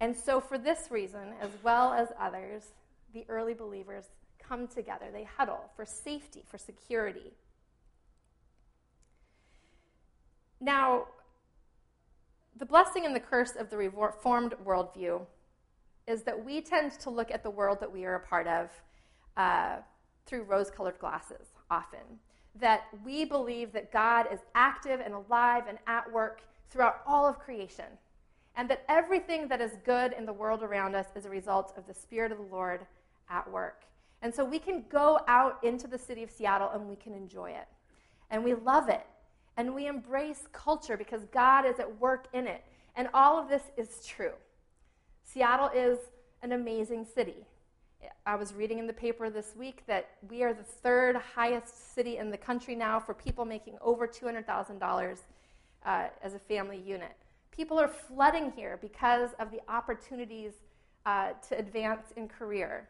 And 0.00 0.16
so, 0.16 0.40
for 0.40 0.58
this 0.58 0.90
reason, 0.90 1.34
as 1.40 1.50
well 1.62 1.92
as 1.92 2.08
others, 2.18 2.72
the 3.14 3.24
early 3.28 3.54
believers 3.54 4.06
come 4.38 4.66
together, 4.66 5.06
they 5.12 5.24
huddle 5.24 5.70
for 5.76 5.84
safety, 5.84 6.42
for 6.48 6.58
security. 6.58 7.32
Now, 10.60 11.06
the 12.56 12.66
blessing 12.66 13.06
and 13.06 13.14
the 13.14 13.20
curse 13.20 13.54
of 13.56 13.70
the 13.70 13.76
reformed 13.76 14.54
worldview 14.64 15.22
is 16.06 16.22
that 16.22 16.44
we 16.44 16.60
tend 16.60 16.92
to 16.92 17.10
look 17.10 17.30
at 17.30 17.42
the 17.42 17.50
world 17.50 17.78
that 17.80 17.92
we 17.92 18.04
are 18.04 18.14
a 18.14 18.20
part 18.20 18.46
of 18.46 18.70
uh, 19.36 19.76
through 20.26 20.42
rose 20.42 20.70
colored 20.70 20.98
glasses 20.98 21.48
often. 21.70 22.00
That 22.54 22.84
we 23.04 23.24
believe 23.24 23.72
that 23.72 23.92
God 23.92 24.26
is 24.32 24.40
active 24.54 25.00
and 25.00 25.14
alive 25.14 25.64
and 25.68 25.78
at 25.86 26.10
work 26.12 26.42
throughout 26.70 27.00
all 27.06 27.26
of 27.26 27.38
creation, 27.38 27.86
and 28.56 28.68
that 28.68 28.84
everything 28.88 29.48
that 29.48 29.60
is 29.60 29.72
good 29.84 30.12
in 30.16 30.26
the 30.26 30.32
world 30.32 30.62
around 30.62 30.94
us 30.94 31.06
is 31.14 31.26
a 31.26 31.30
result 31.30 31.72
of 31.76 31.86
the 31.86 31.94
Spirit 31.94 32.32
of 32.32 32.38
the 32.38 32.44
Lord 32.44 32.86
at 33.30 33.50
work. 33.50 33.84
And 34.22 34.32
so 34.32 34.44
we 34.44 34.58
can 34.58 34.84
go 34.88 35.20
out 35.26 35.58
into 35.64 35.88
the 35.88 35.98
city 35.98 36.22
of 36.22 36.30
Seattle 36.30 36.70
and 36.72 36.88
we 36.88 36.96
can 36.96 37.12
enjoy 37.12 37.50
it. 37.50 37.66
And 38.30 38.44
we 38.44 38.54
love 38.54 38.88
it. 38.88 39.04
And 39.56 39.74
we 39.74 39.86
embrace 39.86 40.46
culture 40.52 40.96
because 40.96 41.24
God 41.32 41.66
is 41.66 41.78
at 41.78 42.00
work 42.00 42.28
in 42.32 42.46
it. 42.46 42.64
And 42.94 43.08
all 43.12 43.38
of 43.38 43.48
this 43.48 43.62
is 43.76 44.06
true. 44.06 44.32
Seattle 45.24 45.70
is 45.74 45.98
an 46.42 46.52
amazing 46.52 47.04
city. 47.04 47.46
I 48.26 48.36
was 48.36 48.54
reading 48.54 48.78
in 48.78 48.86
the 48.86 48.92
paper 48.92 49.30
this 49.30 49.54
week 49.56 49.82
that 49.86 50.10
we 50.28 50.42
are 50.42 50.52
the 50.52 50.62
third 50.62 51.16
highest 51.16 51.94
city 51.94 52.18
in 52.18 52.30
the 52.30 52.36
country 52.36 52.74
now 52.74 53.00
for 53.00 53.14
people 53.14 53.44
making 53.44 53.76
over 53.80 54.06
$200,000 54.06 55.18
uh, 55.84 56.06
as 56.22 56.34
a 56.34 56.38
family 56.38 56.78
unit. 56.84 57.16
People 57.50 57.78
are 57.78 57.88
flooding 57.88 58.52
here 58.52 58.78
because 58.80 59.30
of 59.38 59.50
the 59.50 59.60
opportunities 59.68 60.52
uh, 61.04 61.30
to 61.48 61.58
advance 61.58 62.12
in 62.16 62.28
career 62.28 62.88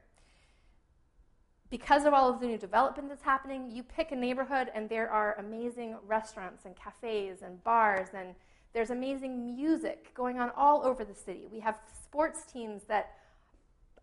because 1.73 2.05
of 2.05 2.13
all 2.13 2.29
of 2.29 2.39
the 2.39 2.47
new 2.47 2.59
development 2.59 3.09
that's 3.09 3.23
happening, 3.23 3.71
you 3.71 3.83
pick 3.83 4.13
a 4.13 4.15
neighborhood 4.15 4.71
and 4.75 4.91
there 4.91 5.09
are 5.09 5.37
amazing 5.39 5.97
restaurants 6.07 6.67
and 6.67 6.77
cafes 6.77 7.39
and 7.41 7.65
bars 7.65 8.09
and 8.15 8.35
There's 8.75 8.91
amazing 8.91 9.57
music 9.57 10.13
going 10.15 10.39
on 10.39 10.51
all 10.55 10.85
over 10.85 11.03
the 11.03 11.15
city. 11.15 11.47
We 11.51 11.61
have 11.61 11.79
sports 12.03 12.45
teams 12.45 12.83
that, 12.89 13.15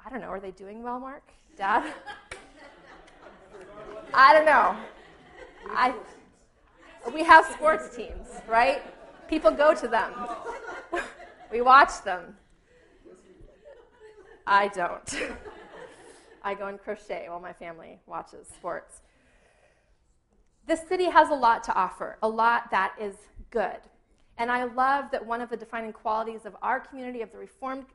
I 0.05 0.09
don't 0.09 0.21
know, 0.21 0.27
are 0.27 0.39
they 0.39 0.51
doing 0.51 0.83
well, 0.83 0.99
Mark? 0.99 1.23
Dad? 1.57 1.93
I 4.13 4.33
don't 4.33 4.45
know. 4.45 4.75
I, 5.71 5.93
we 7.13 7.23
have 7.23 7.45
sports 7.45 7.95
teams, 7.95 8.27
right? 8.47 8.81
People 9.27 9.51
go 9.51 9.75
to 9.75 9.87
them. 9.87 10.13
we 11.51 11.61
watch 11.61 12.03
them. 12.03 12.35
I 14.47 14.69
don't. 14.69 15.21
I 16.43 16.55
go 16.55 16.67
and 16.67 16.79
crochet 16.79 17.27
while 17.29 17.39
my 17.39 17.53
family 17.53 17.99
watches 18.07 18.47
sports. 18.47 19.01
This 20.65 20.81
city 20.87 21.05
has 21.05 21.29
a 21.29 21.35
lot 21.35 21.63
to 21.65 21.75
offer, 21.75 22.17
a 22.23 22.29
lot 22.29 22.71
that 22.71 22.93
is 22.99 23.15
good. 23.49 23.79
And 24.37 24.49
I 24.49 24.63
love 24.63 25.11
that 25.11 25.25
one 25.25 25.41
of 25.41 25.49
the 25.49 25.57
defining 25.57 25.91
qualities 25.91 26.45
of 26.45 26.55
our 26.61 26.79
community, 26.79 27.21
of 27.21 27.31
the 27.31 27.37
Reformed 27.37 27.85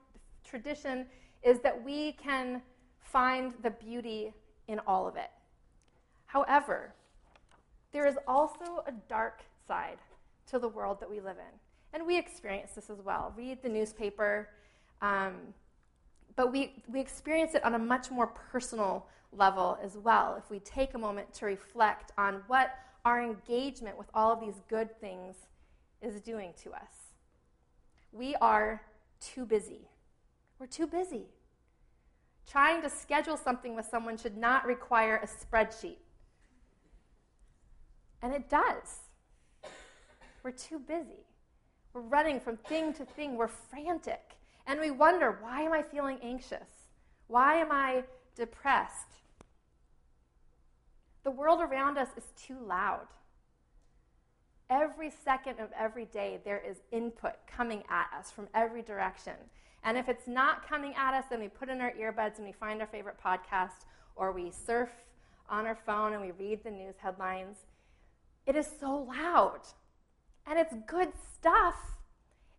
tradition, 0.45 1.07
is 1.45 1.61
that 1.61 1.85
we 1.85 2.13
can 2.13 2.63
find 3.01 3.53
the 3.63 3.71
beauty 3.71 4.33
in 4.67 4.81
all 4.87 5.07
of 5.07 5.17
it. 5.17 5.31
However, 6.27 6.95
there 7.93 8.07
is 8.07 8.17
also 8.27 8.83
a 8.87 8.93
dark 9.09 9.43
side 9.69 9.99
to 10.51 10.59
the 10.59 10.69
world 10.69 10.99
that 11.01 11.09
we 11.09 11.21
live 11.21 11.37
in. 11.37 11.59
And 11.93 12.07
we 12.07 12.19
experience 12.19 12.73
this 12.75 12.91
as 12.91 12.99
well. 13.05 13.33
Read 13.37 13.63
the 13.63 13.69
newspaper, 13.69 14.49
um, 15.01 15.35
but 16.35 16.51
we, 16.51 16.83
we 16.89 17.01
experience 17.01 17.55
it 17.55 17.65
on 17.65 17.75
a 17.75 17.79
much 17.79 18.11
more 18.11 18.27
personal 18.27 19.07
level 19.33 19.79
as 19.83 19.97
well 19.97 20.37
if 20.37 20.51
we 20.51 20.59
take 20.61 20.95
a 20.95 20.99
moment 20.99 21.33
to 21.35 21.47
reflect 21.47 22.13
on 22.19 22.43
what 22.47 22.75
our 23.05 23.23
engagement 23.23 23.97
with 23.99 24.09
all 24.15 24.33
of 24.33 24.41
these 24.41 24.61
good 24.69 24.99
things 25.01 25.37
is 26.03 26.21
doing 26.21 26.53
to 26.63 26.73
us. 26.73 27.13
We 28.13 28.35
are 28.37 28.83
too 29.21 29.45
busy. 29.45 29.89
We're 30.59 30.67
too 30.67 30.87
busy. 30.87 31.27
Trying 32.51 32.83
to 32.83 32.91
schedule 32.91 33.37
something 33.37 33.75
with 33.75 33.87
someone 33.87 34.17
should 34.17 34.37
not 34.37 34.67
require 34.67 35.17
a 35.17 35.27
spreadsheet. 35.27 35.99
And 38.23 38.33
it 38.33 38.49
does. 38.49 39.01
We're 40.43 40.51
too 40.51 40.79
busy. 40.79 41.27
We're 41.93 42.03
running 42.03 42.41
from 42.41 42.57
thing 42.57 42.93
to 42.95 43.05
thing. 43.05 43.37
We're 43.37 43.49
frantic. 43.49 44.37
And 44.67 44.81
we 44.81 44.91
wonder, 44.91 45.39
why 45.41 45.63
am 45.63 45.73
I 45.73 45.83
feeling 45.83 46.19
anxious? 46.23 46.69
Why 47.27 47.57
am 47.57 47.71
I 47.71 48.05
depressed? 48.35 49.09
The 51.23 51.31
world 51.31 51.61
around 51.61 51.97
us 51.99 52.09
is 52.17 52.25
too 52.37 52.59
loud. 52.59 53.07
Every 54.71 55.11
second 55.11 55.61
of 55.61 55.71
every 55.79 56.07
day, 56.07 56.41
there 56.45 56.63
is 56.67 56.79
input 56.91 57.35
coming 57.47 57.83
at 57.89 58.11
us 58.19 58.31
from 58.31 58.49
every 58.55 58.83
direction. 58.83 59.35
And 59.85 59.99
if 59.99 60.09
it's 60.09 60.27
not 60.27 60.67
coming 60.67 60.95
at 60.97 61.15
us, 61.15 61.25
then 61.29 61.41
we 61.41 61.49
put 61.49 61.69
in 61.69 61.81
our 61.81 61.93
earbuds 61.93 62.39
and 62.39 62.47
we 62.47 62.53
find 62.53 62.81
our 62.81 62.87
favorite 62.87 63.19
podcast, 63.23 63.85
or 64.17 64.33
we 64.33 64.51
surf 64.51 64.91
on 65.49 65.67
our 65.67 65.79
phone 65.87 66.15
and 66.15 66.23
we 66.23 66.31
read 66.31 66.65
the 66.65 66.71
news 66.71 66.95
headlines. 66.99 67.59
It 68.47 68.57
is 68.57 68.69
so 68.81 69.07
loud. 69.09 69.61
And 70.47 70.59
it's 70.59 70.75
good 70.87 71.13
stuff. 71.35 71.77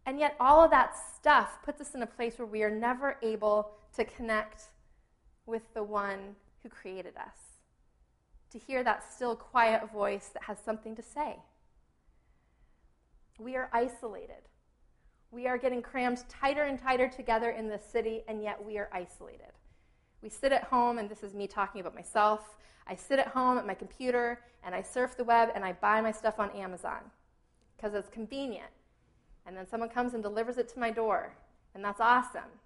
And 0.06 0.20
yet, 0.20 0.36
all 0.40 0.64
of 0.64 0.70
that 0.70 0.94
stuff 1.16 1.58
puts 1.64 1.82
us 1.82 1.96
in 1.96 2.04
a 2.04 2.08
place 2.08 2.38
where 2.38 2.46
we 2.46 2.62
are 2.62 2.70
never 2.70 3.18
able 3.24 3.72
to 3.96 4.06
connect 4.06 4.66
with 5.48 5.64
the 5.74 5.84
one 5.84 6.36
who 6.62 6.70
created 6.70 7.16
us, 7.18 7.38
to 8.52 8.60
hear 8.60 8.84
that 8.84 9.04
still, 9.14 9.36
quiet 9.36 9.92
voice 9.92 10.30
that 10.34 10.44
has 10.44 10.58
something 10.64 10.96
to 10.96 11.02
say. 11.02 11.38
We 13.40 13.56
are 13.56 13.70
isolated. 13.74 14.48
We 15.36 15.48
are 15.48 15.58
getting 15.58 15.82
crammed 15.82 16.24
tighter 16.30 16.64
and 16.64 16.80
tighter 16.80 17.10
together 17.10 17.50
in 17.50 17.68
this 17.68 17.84
city, 17.84 18.24
and 18.30 18.42
yet 18.42 18.64
we 18.64 18.78
are 18.78 18.90
isolated. 18.94 19.52
We 20.22 20.30
sit 20.30 20.54
at 20.54 20.64
home, 20.64 20.98
and 20.98 21.10
this 21.10 21.24
is 21.24 21.34
me 21.34 21.46
talking 21.46 21.82
about 21.82 21.94
myself. 21.94 22.56
I 22.88 22.96
sit 22.96 23.20
at 23.20 23.28
home 23.28 23.58
at 23.58 23.68
my 23.68 23.74
computer 23.74 24.40
and 24.64 24.74
I 24.74 24.82
surf 24.82 25.18
the 25.18 25.26
web 25.26 25.50
and 25.54 25.66
I 25.66 25.74
buy 25.74 26.00
my 26.00 26.12
stuff 26.12 26.40
on 26.40 26.52
Amazon 26.52 27.00
because 27.76 27.94
it's 27.94 28.08
convenient. 28.08 28.70
And 29.46 29.58
then 29.58 29.68
someone 29.68 29.90
comes 29.90 30.14
and 30.14 30.24
delivers 30.24 30.58
it 30.58 30.70
to 30.70 30.80
my 30.80 30.90
door, 30.90 31.34
and 31.74 31.84
that's 31.84 32.00
awesome. 32.00 32.62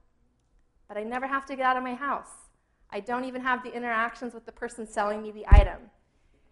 But 0.88 0.98
I 0.98 1.04
never 1.04 1.26
have 1.26 1.48
to 1.48 1.56
get 1.56 1.66
out 1.66 1.76
of 1.76 1.82
my 1.82 1.96
house. 1.96 2.50
I 2.92 3.00
don't 3.00 3.26
even 3.26 3.42
have 3.42 3.64
the 3.64 3.74
interactions 3.74 4.36
with 4.36 4.46
the 4.46 4.52
person 4.52 4.86
selling 4.86 5.24
me 5.24 5.32
the 5.32 5.46
item. 5.50 5.90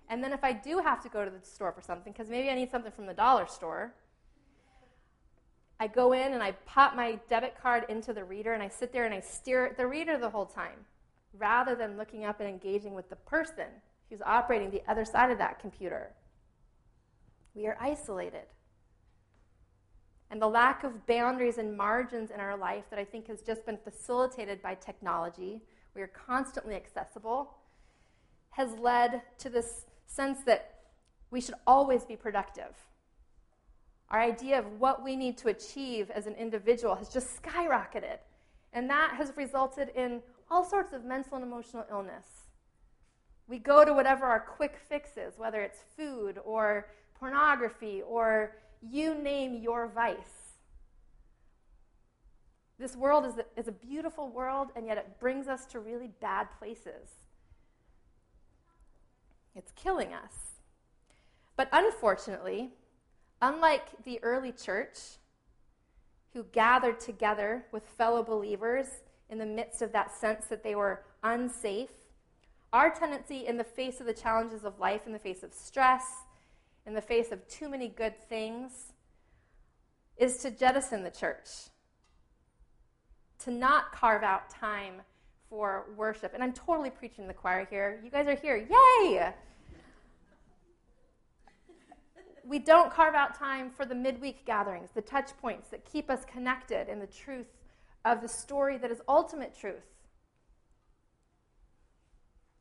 And 0.10 0.24
then 0.24 0.34
if 0.34 0.44
I 0.44 0.54
do 0.54 0.80
have 0.80 1.04
to 1.04 1.10
go 1.10 1.24
to 1.24 1.30
the 1.30 1.46
store 1.46 1.72
for 1.72 1.82
something, 1.82 2.12
because 2.12 2.30
maybe 2.30 2.50
I 2.50 2.56
need 2.56 2.72
something 2.72 2.92
from 2.92 3.06
the 3.06 3.14
dollar 3.14 3.46
store, 3.46 3.94
I 5.80 5.88
go 5.88 6.14
in 6.14 6.34
and 6.34 6.42
I 6.42 6.54
pop 6.66 6.96
my 6.96 7.20
debit 7.30 7.56
card 7.62 7.86
into 7.90 8.14
the 8.14 8.24
reader 8.24 8.54
and 8.54 8.64
I 8.64 8.68
sit 8.68 8.92
there 8.92 9.06
and 9.06 9.14
I 9.14 9.20
stare 9.20 9.68
at 9.68 9.78
the 9.78 9.86
reader 9.86 10.18
the 10.18 10.30
whole 10.30 10.46
time 10.46 10.86
rather 11.38 11.76
than 11.76 11.98
looking 11.98 12.26
up 12.26 12.40
and 12.40 12.50
engaging 12.50 12.96
with 12.96 13.10
the 13.10 13.16
person 13.16 13.68
who's 14.10 14.22
operating 14.22 14.72
the 14.72 14.82
other 14.88 15.06
side 15.06 15.32
of 15.32 15.38
that 15.38 15.60
computer. 15.60 16.12
We 17.54 17.68
are 17.68 17.78
isolated. 17.80 18.46
And 20.30 20.42
the 20.42 20.48
lack 20.48 20.84
of 20.84 21.06
boundaries 21.06 21.58
and 21.58 21.78
margins 21.78 22.32
in 22.32 22.40
our 22.40 22.58
life 22.58 22.86
that 22.90 23.00
I 23.00 23.06
think 23.06 23.28
has 23.28 23.42
just 23.42 23.66
been 23.66 23.78
facilitated 23.78 24.62
by 24.62 24.76
technology, 24.76 25.62
we 25.96 26.02
are 26.02 26.08
constantly 26.08 26.76
accessible, 26.76 27.56
has 28.52 28.78
led 28.80 29.22
to 29.40 29.50
this 29.50 29.86
sense 30.06 30.40
that 30.46 30.74
we 31.32 31.40
should 31.40 31.56
always 31.66 32.04
be 32.04 32.16
productive. 32.16 32.76
Our 34.10 34.22
idea 34.22 34.60
of 34.60 34.80
what 34.80 35.04
we 35.04 35.16
need 35.16 35.38
to 35.40 35.50
achieve 35.50 36.10
as 36.12 36.28
an 36.28 36.36
individual 36.36 36.96
has 36.96 37.10
just 37.10 37.42
skyrocketed. 37.42 38.18
And 38.74 38.90
that 38.90 39.16
has 39.18 39.34
resulted 39.36 39.90
in 39.96 40.22
all 40.50 40.64
sorts 40.64 40.94
of 40.94 41.04
mental 41.04 41.36
and 41.36 41.46
emotional 41.46 41.86
illness. 41.92 42.26
We 43.48 43.60
go 43.60 43.84
to 43.86 43.94
whatever 43.94 44.26
our 44.26 44.40
quick 44.40 44.78
fix 44.90 45.18
is, 45.18 45.38
whether 45.38 45.62
it's 45.62 45.80
food 45.96 46.40
or 46.46 46.88
pornography 47.20 48.02
or 48.02 48.56
you 48.82 49.16
name 49.16 49.56
your 49.56 49.88
vice. 49.88 50.48
This 52.80 52.96
world 52.96 53.26
is 53.26 53.38
a, 53.38 53.60
is 53.60 53.68
a 53.68 53.72
beautiful 53.72 54.30
world, 54.30 54.68
and 54.76 54.86
yet 54.86 54.98
it 54.98 55.20
brings 55.20 55.48
us 55.48 55.66
to 55.68 55.80
really 55.80 56.12
bad 56.22 56.48
places. 56.60 57.10
It's 59.56 59.72
killing 59.72 60.14
us. 60.14 60.34
But 61.56 61.70
unfortunately, 61.72 62.70
unlike 63.42 64.04
the 64.04 64.20
early 64.24 64.52
church, 64.52 64.98
who 66.34 66.44
gathered 66.52 67.00
together 67.00 67.66
with 67.72 67.88
fellow 67.88 68.24
believers 68.24 68.88
in 69.30 69.38
the 69.38 69.46
midst 69.46 69.82
of 69.82 69.92
that 69.92 70.16
sense 70.16 70.46
that 70.48 70.64
they 70.64 70.76
were 70.76 71.04
unsafe. 71.24 71.90
Our 72.74 72.94
tendency, 72.94 73.48
in 73.48 73.58
the 73.58 73.64
face 73.64 74.00
of 74.00 74.06
the 74.06 74.14
challenges 74.14 74.64
of 74.64 74.80
life, 74.80 75.08
in 75.08 75.14
the 75.14 75.20
face 75.20 75.42
of 75.42 75.54
stress, 75.54 76.04
in 76.86 76.94
the 76.94 77.02
face 77.02 77.32
of 77.32 77.48
too 77.48 77.70
many 77.70 77.88
good 77.88 78.18
things, 78.30 78.94
is 80.18 80.38
to 80.38 80.52
jettison 80.52 81.04
the 81.04 81.12
church, 81.12 81.48
to 83.40 83.52
not 83.52 83.92
carve 83.92 84.24
out 84.24 84.50
time 84.50 85.02
for 85.50 85.86
worship. 85.96 86.34
And 86.34 86.44
I'm 86.44 86.54
totally 86.54 86.90
preaching 86.90 87.28
the 87.28 87.34
choir 87.34 87.66
here. 87.70 88.00
You 88.04 88.10
guys 88.10 88.28
are 88.28 88.36
here. 88.36 88.58
Yay! 88.58 89.34
We 92.48 92.60
don't 92.60 92.94
carve 92.94 93.14
out 93.14 93.36
time 93.36 93.70
for 93.70 93.86
the 93.86 93.94
midweek 93.94 94.46
gatherings, 94.46 94.90
the 94.94 95.02
touch 95.02 95.32
points 95.42 95.68
that 95.70 95.84
keep 95.84 96.10
us 96.10 96.24
connected 96.24 96.88
in 96.88 97.00
the 97.00 97.08
truth 97.08 97.48
of 98.06 98.22
the 98.22 98.28
story 98.28 98.78
that 98.78 98.90
is 98.90 99.02
ultimate 99.08 99.54
truth. 99.54 99.84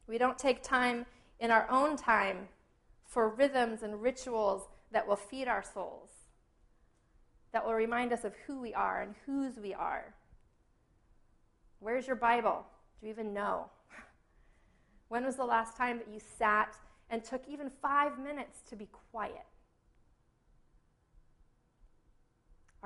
We 0.08 0.18
don't 0.18 0.38
take 0.38 0.62
time 0.62 1.06
in 1.38 1.52
our 1.52 1.70
own 1.70 1.96
time 1.96 2.48
for 3.04 3.28
rhythms 3.28 3.82
and 3.84 4.02
rituals 4.02 4.68
that 4.90 5.06
will 5.06 5.16
feed 5.16 5.46
our 5.46 5.62
souls, 5.62 6.10
that 7.52 7.64
will 7.64 7.74
remind 7.74 8.12
us 8.12 8.24
of 8.24 8.34
who 8.46 8.60
we 8.60 8.74
are 8.74 9.02
and 9.02 9.14
whose 9.24 9.56
we 9.56 9.72
are. 9.72 10.14
Where's 11.78 12.08
your 12.08 12.16
Bible? 12.16 12.66
Do 13.00 13.06
you 13.06 13.12
even 13.12 13.32
know? 13.32 13.70
When 15.08 15.24
was 15.24 15.36
the 15.36 15.44
last 15.44 15.76
time 15.76 15.98
that 15.98 16.12
you 16.12 16.18
sat 16.38 16.74
and 17.10 17.22
took 17.22 17.42
even 17.48 17.70
five 17.70 18.18
minutes 18.18 18.58
to 18.70 18.74
be 18.74 18.88
quiet? 19.12 19.46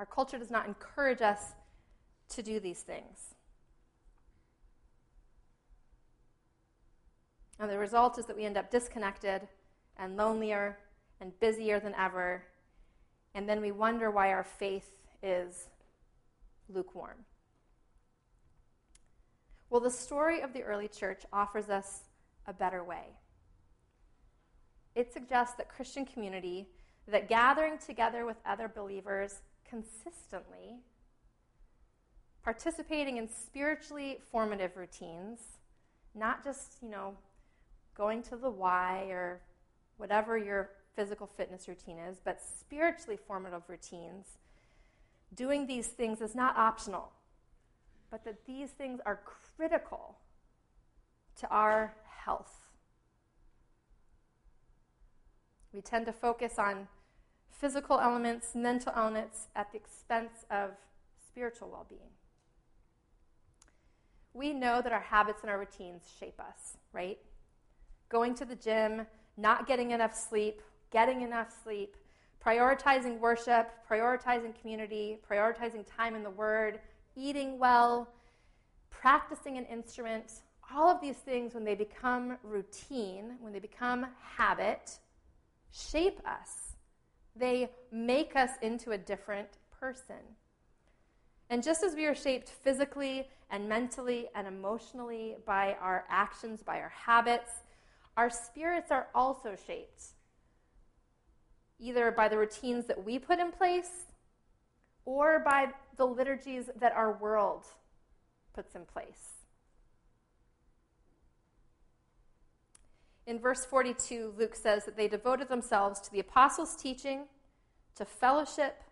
Our 0.01 0.07
culture 0.07 0.39
does 0.39 0.49
not 0.49 0.65
encourage 0.65 1.21
us 1.21 1.53
to 2.29 2.41
do 2.41 2.59
these 2.59 2.79
things. 2.79 3.35
And 7.59 7.69
the 7.69 7.77
result 7.77 8.17
is 8.17 8.25
that 8.25 8.35
we 8.35 8.45
end 8.45 8.57
up 8.57 8.71
disconnected 8.71 9.47
and 9.97 10.17
lonelier 10.17 10.79
and 11.19 11.39
busier 11.39 11.79
than 11.79 11.93
ever. 11.93 12.43
And 13.35 13.47
then 13.47 13.61
we 13.61 13.71
wonder 13.71 14.09
why 14.09 14.31
our 14.31 14.43
faith 14.43 14.89
is 15.21 15.67
lukewarm. 16.67 17.17
Well, 19.69 19.81
the 19.81 19.91
story 19.91 20.41
of 20.41 20.51
the 20.51 20.63
early 20.63 20.87
church 20.87 21.27
offers 21.31 21.69
us 21.69 22.05
a 22.47 22.53
better 22.53 22.83
way. 22.83 23.03
It 24.95 25.13
suggests 25.13 25.53
that 25.57 25.69
Christian 25.69 26.07
community 26.07 26.69
that 27.07 27.29
gathering 27.29 27.77
together 27.77 28.25
with 28.25 28.37
other 28.47 28.67
believers 28.67 29.41
consistently, 29.71 30.81
participating 32.43 33.17
in 33.17 33.29
spiritually 33.29 34.19
formative 34.31 34.75
routines, 34.75 35.39
not 36.13 36.43
just, 36.43 36.73
you 36.81 36.89
know, 36.89 37.13
going 37.95 38.21
to 38.21 38.35
the 38.35 38.49
Y 38.49 39.05
or 39.09 39.39
whatever 39.97 40.37
your 40.37 40.71
physical 40.95 41.25
fitness 41.37 41.69
routine 41.69 41.97
is, 41.97 42.17
but 42.23 42.41
spiritually 42.41 43.17
formative 43.27 43.63
routines, 43.69 44.25
doing 45.35 45.65
these 45.65 45.87
things 45.87 46.19
is 46.19 46.35
not 46.35 46.57
optional, 46.57 47.09
but 48.09 48.25
that 48.25 48.45
these 48.45 48.71
things 48.71 48.99
are 49.05 49.21
critical 49.55 50.17
to 51.39 51.47
our 51.47 51.93
health. 52.25 52.67
We 55.71 55.79
tend 55.79 56.05
to 56.07 56.11
focus 56.11 56.59
on 56.59 56.89
physical 57.51 57.99
elements, 57.99 58.55
mental 58.55 58.93
elements, 58.95 59.47
at 59.55 59.71
the 59.71 59.77
expense 59.77 60.45
of 60.49 60.71
spiritual 61.27 61.69
well 61.69 61.85
being. 61.87 62.09
We 64.33 64.53
know 64.53 64.81
that 64.81 64.93
our 64.93 65.01
habits 65.01 65.41
and 65.41 65.51
our 65.51 65.59
routines 65.59 66.03
shape 66.19 66.39
us, 66.39 66.77
right? 66.93 67.19
Going 68.09 68.33
to 68.35 68.45
the 68.45 68.55
gym, 68.55 69.05
not 69.37 69.67
getting 69.67 69.91
enough 69.91 70.15
sleep, 70.15 70.61
getting 70.91 71.21
enough 71.21 71.53
sleep, 71.63 71.95
prioritizing 72.43 73.19
worship, 73.19 73.71
prioritizing 73.89 74.59
community, 74.59 75.19
prioritizing 75.29 75.85
time 75.95 76.15
in 76.15 76.23
the 76.23 76.29
Word, 76.29 76.79
eating 77.15 77.59
well, 77.59 78.07
practicing 78.89 79.57
an 79.57 79.65
instrument, 79.65 80.31
all 80.73 80.89
of 80.89 81.01
these 81.01 81.17
things, 81.17 81.53
when 81.53 81.63
they 81.63 81.75
become 81.75 82.37
routine, 82.43 83.35
when 83.41 83.51
they 83.51 83.59
become 83.59 84.05
habit, 84.21 84.99
shape 85.71 86.19
us. 86.25 86.70
They 87.35 87.69
make 87.91 88.35
us 88.35 88.51
into 88.61 88.91
a 88.91 88.97
different 88.97 89.49
person. 89.79 90.35
And 91.49 91.63
just 91.63 91.83
as 91.83 91.95
we 91.95 92.05
are 92.05 92.15
shaped 92.15 92.49
physically 92.49 93.27
and 93.49 93.67
mentally 93.67 94.29
and 94.35 94.47
emotionally 94.47 95.35
by 95.45 95.75
our 95.81 96.05
actions, 96.09 96.63
by 96.63 96.79
our 96.79 96.93
habits, 96.95 97.51
our 98.15 98.29
spirits 98.29 98.91
are 98.91 99.07
also 99.13 99.55
shaped 99.67 100.13
either 101.81 102.11
by 102.11 102.29
the 102.29 102.37
routines 102.37 102.85
that 102.85 103.03
we 103.03 103.17
put 103.17 103.39
in 103.39 103.51
place 103.51 104.05
or 105.03 105.39
by 105.39 105.67
the 105.97 106.05
liturgies 106.05 106.69
that 106.79 106.93
our 106.93 107.17
world 107.17 107.65
puts 108.53 108.75
in 108.75 108.85
place. 108.85 109.41
In 113.31 113.39
verse 113.39 113.63
42, 113.63 114.33
Luke 114.37 114.55
says 114.55 114.83
that 114.83 114.97
they 114.97 115.07
devoted 115.07 115.47
themselves 115.47 116.01
to 116.01 116.11
the 116.11 116.19
apostles' 116.19 116.75
teaching, 116.75 117.27
to 117.95 118.03
fellowship, 118.03 118.83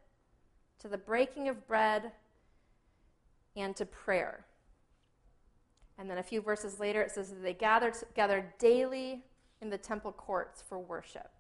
to 0.79 0.87
the 0.87 0.97
breaking 0.97 1.49
of 1.49 1.67
bread, 1.67 2.13
and 3.57 3.75
to 3.75 3.85
prayer. 3.85 4.45
And 5.97 6.09
then 6.09 6.19
a 6.19 6.23
few 6.23 6.39
verses 6.39 6.79
later, 6.79 7.01
it 7.01 7.11
says 7.11 7.31
that 7.31 7.43
they 7.43 7.53
gathered 7.53 7.95
together 7.95 8.53
daily 8.59 9.25
in 9.61 9.69
the 9.69 9.77
temple 9.77 10.13
courts 10.13 10.63
for 10.69 10.79
worship. 10.79 11.31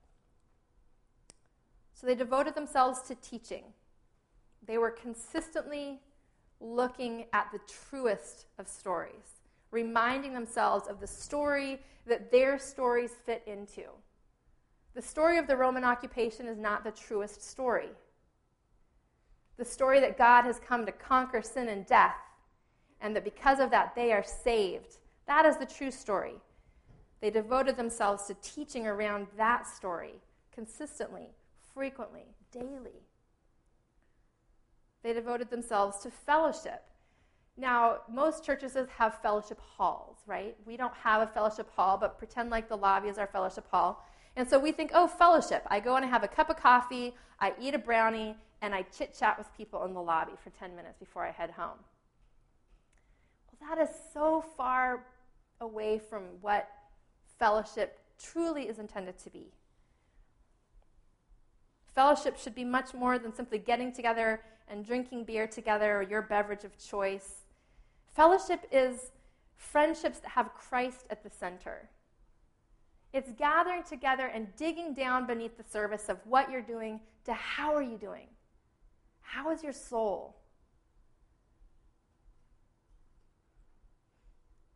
So 1.93 2.05
they 2.05 2.15
devoted 2.15 2.53
themselves 2.53 2.99
to 3.03 3.15
teaching. 3.15 3.63
They 4.67 4.77
were 4.77 4.91
consistently 4.91 6.01
looking 6.59 7.27
at 7.31 7.47
the 7.53 7.61
truest 7.65 8.47
of 8.57 8.67
stories 8.67 9.38
reminding 9.71 10.33
themselves 10.33 10.87
of 10.87 10.99
the 10.99 11.07
story 11.07 11.79
that 12.07 12.31
their 12.31 12.57
stories 12.57 13.11
fit 13.25 13.43
into. 13.45 13.83
The 14.95 15.01
story 15.01 15.37
of 15.37 15.47
the 15.47 15.57
Roman 15.57 15.83
occupation 15.83 16.47
is 16.47 16.57
not 16.57 16.83
the 16.83 16.91
truest 16.91 17.47
story. 17.47 17.89
The 19.57 19.65
story 19.65 19.99
that 19.99 20.17
God 20.17 20.45
has 20.45 20.59
come 20.59 20.85
to 20.85 20.91
conquer 20.91 21.41
sin 21.41 21.69
and 21.69 21.85
death, 21.85 22.15
and 23.01 23.15
that 23.15 23.23
because 23.23 23.59
of 23.59 23.71
that 23.71 23.93
they 23.95 24.11
are 24.11 24.23
saved. 24.23 24.97
That 25.27 25.45
is 25.45 25.57
the 25.57 25.65
true 25.65 25.91
story. 25.91 26.35
They 27.21 27.29
devoted 27.29 27.77
themselves 27.77 28.25
to 28.25 28.33
teaching 28.41 28.87
around 28.87 29.27
that 29.37 29.67
story 29.67 30.15
consistently, 30.53 31.29
frequently, 31.73 32.25
daily. 32.51 33.03
They 35.03 35.13
devoted 35.13 35.49
themselves 35.49 35.99
to 35.99 36.11
fellowship 36.11 36.83
now, 37.59 37.97
most 38.09 38.45
churches 38.45 38.77
have 38.97 39.21
fellowship 39.21 39.59
halls, 39.59 40.17
right? 40.25 40.55
We 40.65 40.77
don't 40.77 40.93
have 40.93 41.21
a 41.21 41.27
fellowship 41.27 41.69
hall, 41.75 41.97
but 41.97 42.17
pretend 42.17 42.49
like 42.49 42.69
the 42.69 42.77
lobby 42.77 43.09
is 43.09 43.17
our 43.17 43.27
fellowship 43.27 43.69
hall. 43.69 44.05
And 44.37 44.47
so 44.47 44.57
we 44.57 44.71
think, 44.71 44.91
oh, 44.93 45.07
fellowship. 45.07 45.63
I 45.67 45.81
go 45.81 45.97
and 45.97 46.05
I 46.05 46.07
have 46.07 46.23
a 46.23 46.27
cup 46.27 46.49
of 46.49 46.55
coffee, 46.55 47.15
I 47.39 47.53
eat 47.59 47.73
a 47.73 47.77
brownie, 47.77 48.35
and 48.61 48.73
I 48.73 48.83
chit 48.83 49.13
chat 49.17 49.37
with 49.37 49.47
people 49.57 49.83
in 49.83 49.93
the 49.93 50.01
lobby 50.01 50.33
for 50.41 50.51
10 50.51 50.75
minutes 50.75 50.97
before 50.97 51.25
I 51.25 51.31
head 51.31 51.51
home. 51.51 51.79
Well, 53.51 53.75
that 53.75 53.81
is 53.81 53.93
so 54.13 54.43
far 54.55 55.05
away 55.59 55.99
from 55.99 56.23
what 56.39 56.69
fellowship 57.37 57.99
truly 58.17 58.63
is 58.63 58.79
intended 58.79 59.17
to 59.19 59.29
be. 59.29 59.51
Fellowship 61.93 62.37
should 62.37 62.55
be 62.55 62.63
much 62.63 62.93
more 62.93 63.19
than 63.19 63.33
simply 63.33 63.57
getting 63.57 63.91
together 63.91 64.41
and 64.69 64.85
drinking 64.85 65.25
beer 65.25 65.47
together 65.47 65.97
or 65.97 66.03
your 66.03 66.21
beverage 66.21 66.63
of 66.63 66.77
choice. 66.77 67.41
Fellowship 68.19 68.67
is 68.69 69.13
friendships 69.55 70.19
that 70.19 70.31
have 70.31 70.53
Christ 70.53 71.05
at 71.09 71.23
the 71.23 71.29
center. 71.29 71.87
It's 73.13 73.31
gathering 73.31 73.83
together 73.83 74.27
and 74.27 74.53
digging 74.57 74.93
down 74.93 75.25
beneath 75.25 75.57
the 75.57 75.63
surface 75.63 76.09
of 76.09 76.17
what 76.25 76.51
you're 76.51 76.61
doing 76.61 76.99
to 77.23 77.33
how 77.33 77.73
are 77.73 77.81
you 77.81 77.97
doing? 77.97 78.27
How 79.21 79.51
is 79.51 79.63
your 79.63 79.71
soul? 79.71 80.35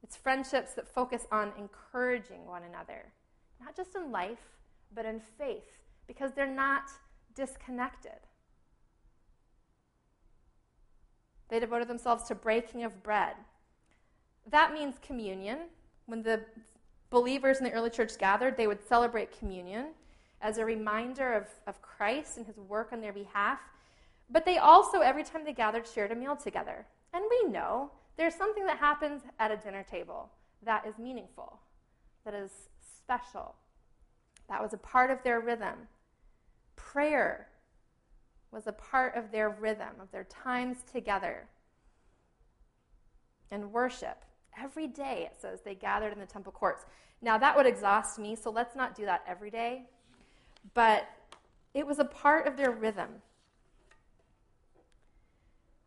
It's 0.03 0.15
friendships 0.15 0.73
that 0.75 0.87
focus 0.87 1.27
on 1.29 1.51
encouraging 1.59 2.45
one 2.45 2.63
another, 2.63 3.11
not 3.59 3.75
just 3.75 3.93
in 3.97 4.09
life, 4.09 4.55
but 4.95 5.03
in 5.03 5.19
faith, 5.37 5.81
because 6.07 6.31
they're 6.31 6.47
not 6.47 6.83
disconnected. 7.35 8.21
They 11.53 11.59
devoted 11.59 11.87
themselves 11.87 12.23
to 12.29 12.33
breaking 12.33 12.83
of 12.83 13.03
bread. 13.03 13.35
That 14.49 14.73
means 14.73 14.95
communion. 15.05 15.59
When 16.07 16.23
the 16.23 16.41
believers 17.11 17.59
in 17.59 17.63
the 17.63 17.71
early 17.71 17.91
church 17.91 18.17
gathered, 18.17 18.57
they 18.57 18.65
would 18.65 18.83
celebrate 18.83 19.37
communion 19.37 19.89
as 20.41 20.57
a 20.57 20.65
reminder 20.65 21.31
of, 21.31 21.45
of 21.67 21.79
Christ 21.79 22.37
and 22.37 22.47
his 22.47 22.57
work 22.57 22.91
on 22.91 23.01
their 23.01 23.13
behalf. 23.13 23.59
But 24.31 24.45
they 24.45 24.57
also, 24.57 25.01
every 25.01 25.23
time 25.23 25.45
they 25.45 25.53
gathered, 25.53 25.87
shared 25.87 26.11
a 26.11 26.15
meal 26.15 26.35
together. 26.35 26.87
And 27.13 27.23
we 27.29 27.51
know 27.51 27.91
there's 28.17 28.33
something 28.33 28.65
that 28.65 28.79
happens 28.79 29.21
at 29.37 29.51
a 29.51 29.57
dinner 29.57 29.83
table 29.83 30.31
that 30.65 30.87
is 30.87 30.97
meaningful, 30.97 31.59
that 32.25 32.33
is 32.33 32.49
special. 32.97 33.53
That 34.49 34.59
was 34.59 34.73
a 34.73 34.77
part 34.77 35.11
of 35.11 35.21
their 35.21 35.39
rhythm. 35.39 35.87
Prayer 36.75 37.49
was 38.53 38.67
a 38.67 38.71
part 38.71 39.15
of 39.15 39.31
their 39.31 39.49
rhythm, 39.49 39.99
of 39.99 40.11
their 40.11 40.25
times 40.25 40.77
together. 40.91 41.47
And 43.51 43.71
worship. 43.71 44.23
Every 44.61 44.87
day, 44.87 45.27
it 45.31 45.37
says, 45.39 45.61
they 45.61 45.75
gathered 45.75 46.13
in 46.13 46.19
the 46.19 46.25
temple 46.25 46.51
courts. 46.51 46.85
Now, 47.21 47.37
that 47.37 47.55
would 47.55 47.65
exhaust 47.65 48.19
me, 48.19 48.35
so 48.35 48.51
let's 48.51 48.75
not 48.75 48.95
do 48.95 49.05
that 49.05 49.23
every 49.27 49.49
day. 49.49 49.83
But 50.73 51.07
it 51.73 51.85
was 51.85 51.99
a 51.99 52.05
part 52.05 52.47
of 52.47 52.55
their 52.55 52.71
rhythm. 52.71 53.09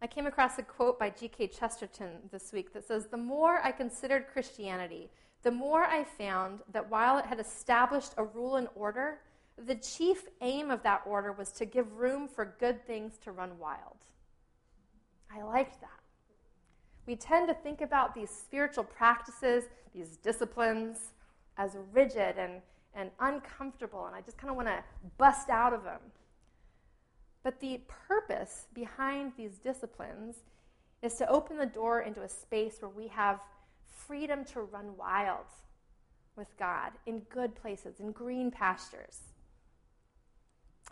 I 0.03 0.07
came 0.07 0.27
across 0.27 0.59
a 0.59 0.63
quote 0.63 0.99
by 0.99 1.11
G.K. 1.11 1.49
Chesterton 1.49 2.11
this 2.31 2.53
week 2.53 2.73
that 2.75 2.87
says 2.87 3.07
The 3.07 3.17
more 3.17 3.61
I 3.65 3.73
considered 3.73 4.27
Christianity, 4.33 5.09
the 5.43 5.51
more 5.51 5.85
I 5.85 6.05
found 6.05 6.61
that 6.73 6.91
while 6.91 7.19
it 7.19 7.27
had 7.27 7.41
established 7.41 8.13
a 8.17 8.25
rule 8.25 8.57
and 8.57 8.69
order, 8.75 9.21
the 9.65 9.75
chief 9.75 10.25
aim 10.41 10.71
of 10.71 10.83
that 10.83 11.03
order 11.07 11.33
was 11.33 11.51
to 11.53 11.65
give 11.65 11.99
room 11.99 12.29
for 12.29 12.57
good 12.59 12.87
things 12.87 13.17
to 13.25 13.33
run 13.33 13.59
wild. 13.59 13.97
I 15.35 15.43
liked 15.43 15.81
that. 15.81 15.91
We 17.07 17.17
tend 17.17 17.49
to 17.49 17.55
think 17.55 17.81
about 17.81 18.15
these 18.15 18.31
spiritual 18.31 18.85
practices, 18.85 19.65
these 19.95 20.17
disciplines, 20.17 21.13
as 21.57 21.77
rigid 21.93 22.37
and, 22.39 22.61
and 22.95 23.11
uncomfortable, 23.21 24.07
and 24.07 24.15
I 24.15 24.21
just 24.21 24.37
kind 24.37 24.51
of 24.51 24.57
want 24.57 24.69
to 24.69 24.83
bust 25.17 25.49
out 25.49 25.73
of 25.73 25.85
them. 25.85 26.01
But 27.43 27.61
the 27.61 27.81
purpose 28.09 28.67
behind 28.75 29.33
these 29.37 29.59
disciplines 29.59 30.37
is 31.03 31.15
to 31.15 31.29
open 31.29 31.57
the 31.59 31.67
door 31.67 32.01
into 32.01 32.23
a 32.23 32.29
space 32.29 32.79
where 32.81 32.91
we 32.91 33.09
have 33.09 33.41
freedom 33.87 34.45
to 34.47 34.63
run 34.63 34.97
wild 34.97 35.47
with 36.37 36.49
God 36.59 36.93
in 37.07 37.21
good 37.31 37.55
places, 37.55 38.01
in 38.01 38.13
green 38.13 38.51
pastures. 38.51 39.21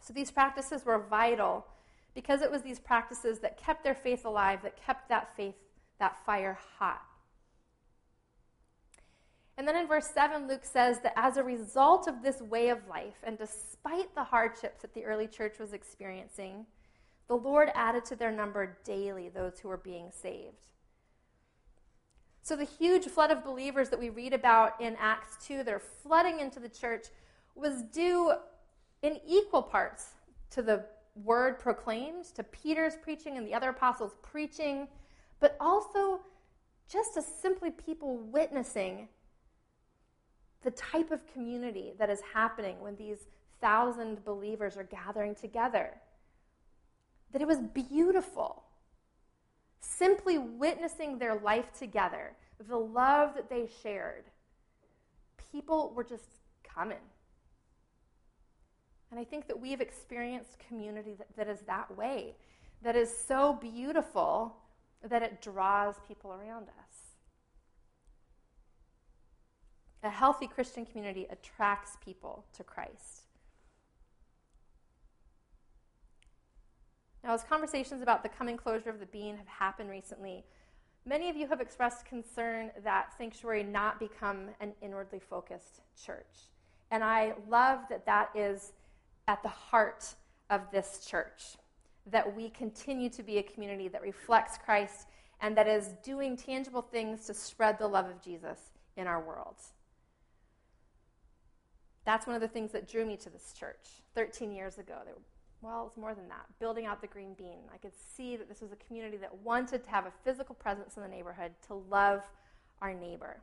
So 0.04 0.12
these 0.12 0.30
practices 0.30 0.84
were 0.84 0.98
vital 0.98 1.66
because 2.14 2.42
it 2.42 2.50
was 2.50 2.60
these 2.60 2.78
practices 2.78 3.38
that 3.38 3.56
kept 3.56 3.82
their 3.82 3.94
faith 3.94 4.26
alive, 4.26 4.60
that 4.62 4.76
kept 4.76 5.08
that 5.08 5.34
faith, 5.34 5.54
that 5.98 6.22
fire 6.26 6.58
hot. 6.78 7.00
And 9.56 9.66
then 9.66 9.76
in 9.76 9.88
verse 9.88 10.08
7, 10.12 10.46
Luke 10.46 10.64
says 10.64 11.00
that 11.00 11.14
as 11.16 11.38
a 11.38 11.42
result 11.42 12.06
of 12.06 12.22
this 12.22 12.42
way 12.42 12.68
of 12.68 12.86
life, 12.86 13.14
and 13.22 13.38
despite 13.38 14.14
the 14.14 14.24
hardships 14.24 14.82
that 14.82 14.92
the 14.92 15.04
early 15.04 15.26
church 15.26 15.58
was 15.58 15.72
experiencing, 15.72 16.66
the 17.26 17.36
Lord 17.36 17.70
added 17.74 18.04
to 18.06 18.16
their 18.16 18.32
number 18.32 18.76
daily 18.84 19.30
those 19.30 19.58
who 19.58 19.68
were 19.68 19.78
being 19.78 20.10
saved. 20.10 20.66
So 22.42 22.56
the 22.56 22.64
huge 22.64 23.06
flood 23.06 23.30
of 23.30 23.42
believers 23.42 23.88
that 23.88 23.98
we 23.98 24.10
read 24.10 24.34
about 24.34 24.78
in 24.82 24.96
Acts 25.00 25.46
2 25.46 25.62
that 25.62 25.72
are 25.72 25.78
flooding 25.78 26.40
into 26.40 26.60
the 26.60 26.68
church 26.68 27.06
was 27.54 27.82
due 27.84 28.34
in 29.04 29.20
equal 29.26 29.62
parts 29.62 30.14
to 30.50 30.62
the 30.62 30.82
word 31.14 31.58
proclaimed, 31.58 32.24
to 32.34 32.42
Peter's 32.42 32.96
preaching 33.02 33.36
and 33.36 33.46
the 33.46 33.52
other 33.52 33.68
apostles' 33.68 34.14
preaching, 34.22 34.88
but 35.40 35.56
also 35.60 36.20
just 36.90 37.12
to 37.14 37.22
simply 37.22 37.70
people 37.70 38.16
witnessing 38.16 39.08
the 40.62 40.70
type 40.70 41.10
of 41.10 41.20
community 41.32 41.92
that 41.98 42.08
is 42.08 42.20
happening 42.32 42.80
when 42.80 42.96
these 42.96 43.18
thousand 43.60 44.24
believers 44.24 44.76
are 44.78 44.84
gathering 44.84 45.34
together. 45.34 45.90
That 47.32 47.42
it 47.42 47.46
was 47.46 47.58
beautiful 47.58 48.64
simply 49.80 50.38
witnessing 50.38 51.18
their 51.18 51.34
life 51.40 51.66
together, 51.78 52.32
the 52.68 52.76
love 52.76 53.34
that 53.34 53.50
they 53.50 53.68
shared, 53.82 54.24
people 55.52 55.92
were 55.94 56.04
just 56.04 56.24
coming. 56.62 56.96
And 59.10 59.20
I 59.20 59.24
think 59.24 59.46
that 59.48 59.60
we 59.60 59.70
have 59.70 59.80
experienced 59.80 60.58
community 60.68 61.14
that, 61.14 61.28
that 61.36 61.48
is 61.48 61.60
that 61.66 61.96
way, 61.96 62.34
that 62.82 62.96
is 62.96 63.14
so 63.16 63.58
beautiful 63.60 64.56
that 65.08 65.22
it 65.22 65.40
draws 65.40 65.94
people 66.06 66.32
around 66.32 66.64
us. 66.64 66.94
A 70.02 70.10
healthy 70.10 70.46
Christian 70.46 70.84
community 70.84 71.26
attracts 71.30 71.96
people 72.04 72.44
to 72.56 72.62
Christ. 72.62 73.22
Now, 77.22 77.32
as 77.32 77.42
conversations 77.42 78.02
about 78.02 78.22
the 78.22 78.28
coming 78.28 78.58
closure 78.58 78.90
of 78.90 79.00
the 79.00 79.06
bean 79.06 79.38
have 79.38 79.46
happened 79.46 79.88
recently, 79.88 80.44
many 81.06 81.30
of 81.30 81.36
you 81.36 81.46
have 81.46 81.60
expressed 81.60 82.04
concern 82.04 82.70
that 82.84 83.14
Sanctuary 83.16 83.62
not 83.62 83.98
become 83.98 84.48
an 84.60 84.72
inwardly 84.82 85.20
focused 85.20 85.80
church. 86.04 86.50
And 86.90 87.02
I 87.02 87.32
love 87.48 87.80
that 87.88 88.04
that 88.04 88.28
is 88.34 88.72
at 89.28 89.42
the 89.42 89.48
heart 89.48 90.14
of 90.50 90.70
this 90.70 91.06
church, 91.08 91.56
that 92.06 92.36
we 92.36 92.50
continue 92.50 93.08
to 93.10 93.22
be 93.22 93.38
a 93.38 93.42
community 93.42 93.88
that 93.88 94.02
reflects 94.02 94.58
Christ 94.58 95.06
and 95.40 95.56
that 95.56 95.66
is 95.66 95.88
doing 96.02 96.36
tangible 96.36 96.82
things 96.82 97.26
to 97.26 97.34
spread 97.34 97.78
the 97.78 97.88
love 97.88 98.06
of 98.06 98.22
Jesus 98.22 98.58
in 98.96 99.06
our 99.06 99.20
world. 99.20 99.56
That's 102.04 102.26
one 102.26 102.36
of 102.36 102.42
the 102.42 102.48
things 102.48 102.72
that 102.72 102.88
drew 102.88 103.06
me 103.06 103.16
to 103.18 103.30
this 103.30 103.54
church 103.58 104.02
13 104.14 104.52
years 104.52 104.78
ago. 104.78 104.94
There 105.04 105.14
well, 105.64 105.86
it's 105.86 105.96
more 105.96 106.14
than 106.14 106.28
that. 106.28 106.44
Building 106.60 106.84
out 106.84 107.00
the 107.00 107.06
green 107.06 107.32
bean. 107.32 107.60
I 107.72 107.78
could 107.78 107.94
see 107.94 108.36
that 108.36 108.50
this 108.50 108.60
was 108.60 108.70
a 108.72 108.76
community 108.76 109.16
that 109.16 109.34
wanted 109.38 109.82
to 109.84 109.90
have 109.90 110.04
a 110.04 110.12
physical 110.22 110.54
presence 110.54 110.98
in 110.98 111.02
the 111.02 111.08
neighborhood 111.08 111.52
to 111.68 111.74
love 111.90 112.20
our 112.82 112.92
neighbor. 112.92 113.38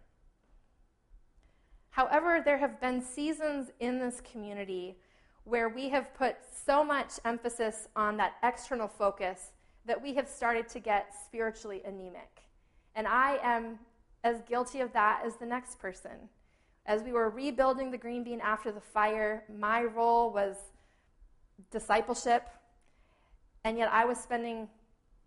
However, 1.90 2.40
there 2.44 2.60
have 2.60 2.80
been 2.80 3.02
seasons 3.02 3.72
in 3.80 4.00
this 4.00 4.22
community 4.22 4.98
where 5.44 5.70
we 5.70 5.90
have 5.90 6.14
put 6.14 6.36
so 6.66 6.84
much 6.84 7.14
emphasis 7.26 7.88
on 7.96 8.18
that 8.18 8.34
external 8.44 8.88
focus 8.88 9.52
that 9.86 10.02
we 10.02 10.14
have 10.14 10.28
started 10.28 10.68
to 10.70 10.80
get 10.80 11.14
spiritually 11.26 11.82
anemic. 11.86 12.44
And 12.96 13.08
I 13.08 13.40
am 13.42 13.80
as 14.24 14.42
guilty 14.48 14.82
of 14.82 14.94
that 14.94 15.24
as 15.26 15.38
the 15.38 15.46
next 15.46 15.80
person. 15.80 16.30
As 16.86 17.04
we 17.04 17.12
were 17.12 17.30
rebuilding 17.30 17.92
the 17.92 17.98
green 17.98 18.24
bean 18.24 18.42
after 18.42 18.72
the 18.72 18.82
fire, 18.82 19.44
my 19.54 19.84
role 19.84 20.32
was 20.32 20.56
discipleship, 21.72 22.48
and 23.64 23.78
yet 23.78 23.92
I 23.92 24.06
was 24.06 24.18
spending 24.18 24.68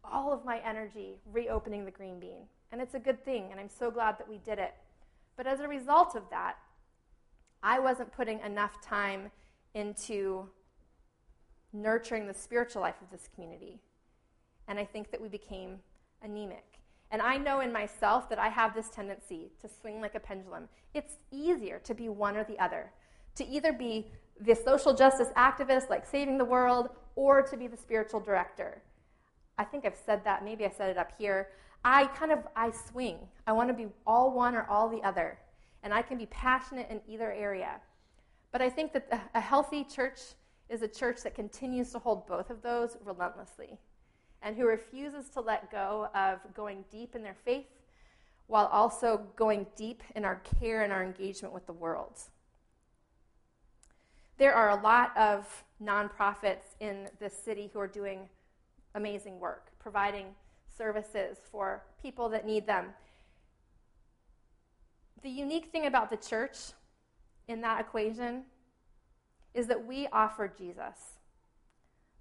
all 0.05 0.33
of 0.33 0.45
my 0.45 0.59
energy 0.59 1.21
reopening 1.33 1.85
the 1.85 1.91
green 1.91 2.21
bean. 2.21 2.47
And 2.73 2.81
it's 2.81 2.95
a 2.95 2.99
good 2.99 3.25
thing, 3.25 3.49
and 3.51 3.61
I'm 3.61 3.69
so 3.69 3.91
glad 3.91 4.19
that 4.19 4.29
we 4.29 4.39
did 4.39 4.59
it. 4.59 4.75
But 5.37 5.47
as 5.47 5.61
a 5.61 5.69
result 5.69 6.17
of 6.17 6.23
that, 6.31 6.57
I 7.63 7.79
wasn't 7.79 8.13
putting 8.13 8.41
enough 8.41 8.83
time 8.83 9.31
into 9.75 10.49
nurturing 11.73 12.27
the 12.27 12.35
spiritual 12.35 12.83
life 12.83 13.01
of 13.03 13.11
this 13.11 13.29
community. 13.35 13.81
And 14.69 14.79
I 14.79 14.85
think 14.85 15.11
that 15.11 15.21
we 15.21 15.29
became 15.29 15.79
anemic. 16.23 16.65
And 17.11 17.21
I 17.21 17.37
know 17.37 17.61
in 17.61 17.73
myself 17.73 18.29
that 18.31 18.39
I 18.39 18.49
have 18.49 18.75
this 18.75 18.89
tendency 18.89 19.51
to 19.61 19.69
swing 19.69 20.01
like 20.01 20.15
a 20.15 20.21
pendulum. 20.21 20.69
It's 20.95 21.15
easier 21.31 21.79
to 21.81 21.95
be 21.95 22.09
one 22.09 22.37
or 22.37 22.45
the 22.45 22.59
other, 22.59 22.91
to 23.37 23.47
either 23.47 23.73
be 23.73 24.11
the 24.41 24.55
social 24.55 24.95
justice 24.95 25.29
activist, 25.37 25.91
like 25.91 26.07
saving 26.07 26.39
the 26.39 26.45
world, 26.45 26.89
or 27.15 27.43
to 27.43 27.57
be 27.57 27.67
the 27.67 27.77
spiritual 27.77 28.21
director. 28.21 28.83
I 29.59 29.65
think 29.65 29.85
I've 29.85 29.99
said 30.07 30.25
that. 30.25 30.45
Maybe 30.45 30.65
I 30.65 30.71
said 30.71 30.91
it 30.91 30.99
up 30.99 31.13
here. 31.19 31.51
I 31.85 32.07
kind 32.07 32.33
of 32.33 32.41
I 32.57 32.71
swing. 32.71 33.19
I 33.47 33.53
want 33.53 33.69
to 33.69 33.75
be 33.75 33.87
all 34.07 34.33
one 34.33 34.55
or 34.57 34.67
all 34.69 34.89
the 34.89 35.03
other, 35.03 35.39
and 35.83 35.93
I 35.95 36.03
can 36.03 36.19
be 36.19 36.27
passionate 36.27 36.89
in 36.91 37.01
either 37.07 37.33
area. 37.33 37.81
But 38.55 38.63
I 38.63 38.71
think 38.71 38.93
that 38.93 39.29
a 39.35 39.41
healthy 39.41 39.83
church 39.83 40.21
is 40.69 40.83
a 40.83 40.87
church 40.87 41.25
that 41.25 41.35
continues 41.35 41.91
to 41.91 41.99
hold 41.99 42.25
both 42.25 42.51
of 42.51 42.63
those 42.63 42.97
relentlessly, 43.05 43.81
and 44.43 44.55
who 44.57 44.65
refuses 44.65 45.29
to 45.31 45.41
let 45.41 45.73
go 45.73 46.07
of 46.15 46.39
going 46.55 46.85
deep 46.89 47.17
in 47.17 47.25
their 47.25 47.35
faith, 47.35 47.67
while 48.47 48.67
also 48.67 49.27
going 49.35 49.67
deep 49.75 50.05
in 50.15 50.25
our 50.25 50.41
care 50.61 50.85
and 50.85 50.93
our 50.93 51.03
engagement 51.03 51.53
with 51.53 51.67
the 51.67 51.73
world. 51.73 52.21
There 54.39 54.55
are 54.55 54.71
a 54.71 54.81
lot 54.81 55.17
of 55.17 55.65
nonprofits 55.83 56.77
in 56.79 57.09
this 57.19 57.37
city 57.37 57.71
who 57.73 57.81
are 57.81 57.89
doing 57.89 58.29
amazing 58.95 59.41
work, 59.41 59.73
providing 59.81 60.27
services 60.79 61.39
for 61.51 61.83
people 62.01 62.29
that 62.29 62.47
need 62.47 62.69
them. 62.69 62.95
The 65.23 65.31
unique 65.31 65.73
thing 65.73 65.87
about 65.87 66.09
the 66.09 66.17
church 66.17 66.57
in 67.49 67.61
that 67.61 67.81
equation 67.81 68.45
is 69.53 69.67
that 69.69 69.87
we 69.87 70.07
offer 70.13 70.53
Jesus, 70.57 71.19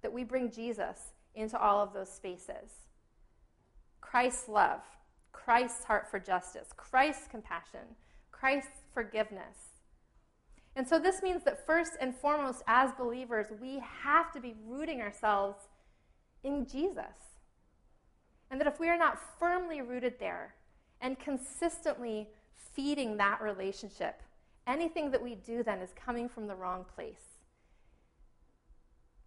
that 0.02 0.12
we 0.12 0.24
bring 0.24 0.50
Jesus 0.50 1.12
into 1.34 1.58
all 1.58 1.80
of 1.80 1.92
those 1.92 2.10
spaces. 2.10 2.86
Christ's 4.00 4.48
love, 4.48 4.80
Christ's 5.32 5.84
heart 5.84 6.10
for 6.10 6.18
justice, 6.18 6.68
Christ's 6.76 7.26
compassion, 7.28 7.96
Christ's 8.30 8.82
forgiveness, 8.92 9.74
and 10.76 10.86
so 10.86 10.98
this 10.98 11.22
means 11.22 11.44
that 11.44 11.64
first 11.66 11.92
and 12.00 12.14
foremost, 12.14 12.62
as 12.66 12.90
believers, 12.92 13.46
we 13.60 13.80
have 14.02 14.32
to 14.32 14.40
be 14.40 14.54
rooting 14.66 15.00
ourselves 15.00 15.68
in 16.42 16.66
Jesus. 16.66 17.04
And 18.50 18.60
that 18.60 18.66
if 18.66 18.80
we 18.80 18.88
are 18.88 18.98
not 18.98 19.18
firmly 19.38 19.82
rooted 19.82 20.18
there 20.18 20.54
and 21.00 21.18
consistently 21.18 22.28
feeding 22.72 23.16
that 23.16 23.40
relationship, 23.40 24.20
anything 24.66 25.10
that 25.10 25.22
we 25.22 25.34
do 25.34 25.62
then 25.62 25.80
is 25.80 25.90
coming 25.94 26.28
from 26.28 26.46
the 26.46 26.54
wrong 26.54 26.84
place. 26.94 27.40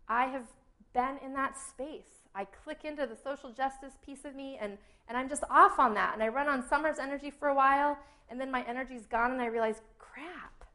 I 0.07 0.25
have 0.27 0.45
been 0.93 1.17
in 1.23 1.33
that 1.33 1.57
space. 1.57 2.27
I 2.33 2.45
click 2.45 2.85
into 2.85 3.05
the 3.05 3.15
social 3.15 3.51
justice 3.51 3.93
piece 4.05 4.25
of 4.25 4.35
me 4.35 4.57
and, 4.61 4.77
and 5.07 5.17
I'm 5.17 5.29
just 5.29 5.43
off 5.49 5.79
on 5.79 5.93
that. 5.95 6.13
And 6.13 6.23
I 6.23 6.27
run 6.27 6.47
on 6.47 6.67
summer's 6.67 6.99
energy 6.99 7.31
for 7.31 7.47
a 7.47 7.55
while, 7.55 7.97
and 8.29 8.39
then 8.39 8.51
my 8.51 8.63
energy's 8.67 9.05
gone, 9.05 9.31
and 9.31 9.41
I 9.41 9.45
realize, 9.45 9.81
crap, 9.97 10.65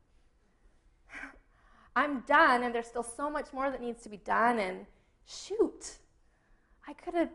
I'm 1.97 2.21
done, 2.21 2.63
and 2.63 2.75
there's 2.75 2.87
still 2.87 3.03
so 3.03 3.31
much 3.31 3.53
more 3.53 3.71
that 3.71 3.81
needs 3.81 4.03
to 4.03 4.09
be 4.09 4.17
done. 4.17 4.59
And 4.59 4.87
shoot, 5.27 5.99
I 6.89 6.95
could 6.95 7.15
have, 7.15 7.31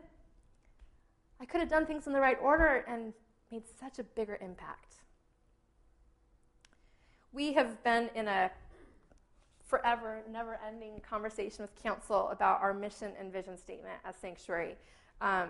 I 1.40 1.44
could 1.44 1.60
have 1.60 1.70
done 1.70 1.86
things 1.86 2.06
in 2.06 2.12
the 2.12 2.20
right 2.20 2.38
order 2.42 2.84
and 2.88 3.12
made 3.52 3.62
such 3.80 3.98
a 3.98 4.02
bigger 4.02 4.38
impact. 4.40 4.87
We 7.32 7.52
have 7.52 7.82
been 7.84 8.10
in 8.14 8.26
a 8.26 8.50
forever, 9.66 10.22
never-ending 10.30 11.02
conversation 11.08 11.62
with 11.62 11.74
council 11.82 12.28
about 12.30 12.60
our 12.62 12.72
mission 12.72 13.12
and 13.20 13.32
vision 13.32 13.58
statement 13.58 13.96
as 14.04 14.14
sanctuary, 14.16 14.76
um, 15.20 15.48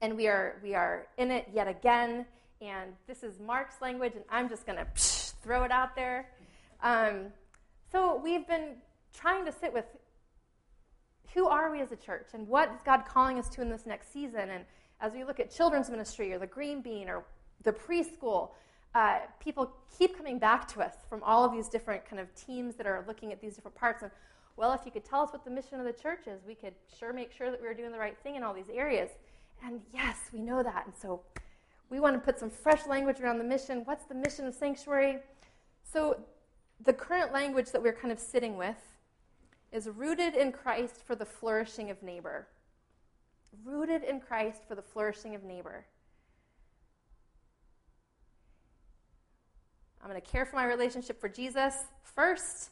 and 0.00 0.16
we 0.16 0.28
are 0.28 0.60
we 0.62 0.74
are 0.74 1.06
in 1.18 1.30
it 1.30 1.48
yet 1.52 1.68
again. 1.68 2.26
And 2.60 2.92
this 3.06 3.22
is 3.22 3.40
Mark's 3.40 3.80
language, 3.82 4.12
and 4.14 4.24
I'm 4.30 4.48
just 4.48 4.66
going 4.66 4.78
to 4.78 4.86
throw 5.42 5.64
it 5.64 5.72
out 5.72 5.96
there. 5.96 6.30
Um, 6.80 7.26
so 7.90 8.20
we've 8.22 8.46
been 8.46 8.76
trying 9.12 9.44
to 9.44 9.52
sit 9.52 9.72
with 9.72 9.84
who 11.34 11.48
are 11.48 11.70
we 11.70 11.80
as 11.80 11.92
a 11.92 11.96
church 11.96 12.28
and 12.34 12.46
what 12.46 12.68
is 12.70 12.80
God 12.84 13.04
calling 13.06 13.38
us 13.38 13.48
to 13.50 13.62
in 13.62 13.68
this 13.68 13.86
next 13.86 14.12
season? 14.12 14.50
And 14.50 14.64
as 15.00 15.12
we 15.12 15.24
look 15.24 15.40
at 15.40 15.50
children's 15.50 15.90
ministry 15.90 16.32
or 16.32 16.38
the 16.38 16.46
Green 16.46 16.82
Bean 16.82 17.08
or 17.08 17.24
the 17.62 17.72
preschool, 17.72 18.50
uh, 18.94 19.20
people 19.40 19.72
keep 19.98 20.16
coming 20.16 20.38
back 20.38 20.68
to 20.68 20.80
us 20.80 20.94
from 21.08 21.22
all 21.22 21.44
of 21.44 21.52
these 21.52 21.68
different 21.68 22.04
kind 22.04 22.20
of 22.20 22.34
teams 22.34 22.74
that 22.76 22.86
are 22.86 23.04
looking 23.06 23.32
at 23.32 23.40
these 23.40 23.54
different 23.54 23.76
parts. 23.76 24.02
And 24.02 24.10
well, 24.56 24.72
if 24.72 24.80
you 24.84 24.92
could 24.92 25.04
tell 25.04 25.22
us 25.22 25.32
what 25.32 25.44
the 25.44 25.50
mission 25.50 25.80
of 25.80 25.86
the 25.86 25.92
church 25.92 26.26
is, 26.26 26.40
we 26.46 26.54
could 26.54 26.74
sure 26.98 27.12
make 27.12 27.32
sure 27.32 27.50
that 27.50 27.60
we 27.60 27.66
were 27.66 27.74
doing 27.74 27.92
the 27.92 27.98
right 27.98 28.16
thing 28.22 28.36
in 28.36 28.42
all 28.42 28.52
these 28.52 28.68
areas. 28.72 29.10
And 29.64 29.80
yes, 29.94 30.16
we 30.32 30.40
know 30.40 30.62
that. 30.62 30.84
And 30.86 30.94
so 30.94 31.22
we 31.88 32.00
want 32.00 32.14
to 32.14 32.20
put 32.20 32.38
some 32.38 32.50
fresh 32.50 32.86
language 32.86 33.20
around 33.20 33.38
the 33.38 33.44
mission. 33.44 33.82
What's 33.84 34.04
the 34.04 34.14
mission 34.14 34.46
of 34.46 34.54
Sanctuary? 34.54 35.18
So, 35.90 36.18
the 36.84 36.92
current 36.92 37.32
language 37.32 37.70
that 37.70 37.82
we're 37.82 37.92
kind 37.92 38.10
of 38.10 38.18
sitting 38.18 38.56
with 38.56 38.76
is 39.70 39.88
rooted 39.88 40.34
in 40.34 40.52
Christ 40.52 41.02
for 41.06 41.14
the 41.14 41.24
flourishing 41.24 41.90
of 41.90 42.02
neighbor. 42.02 42.48
Rooted 43.64 44.02
in 44.02 44.20
Christ 44.20 44.62
for 44.66 44.74
the 44.74 44.82
flourishing 44.82 45.34
of 45.34 45.44
neighbor. 45.44 45.84
I'm 50.02 50.10
going 50.10 50.20
to 50.20 50.26
care 50.26 50.44
for 50.44 50.56
my 50.56 50.64
relationship 50.64 51.20
for 51.20 51.28
Jesus 51.28 51.74
first, 52.02 52.70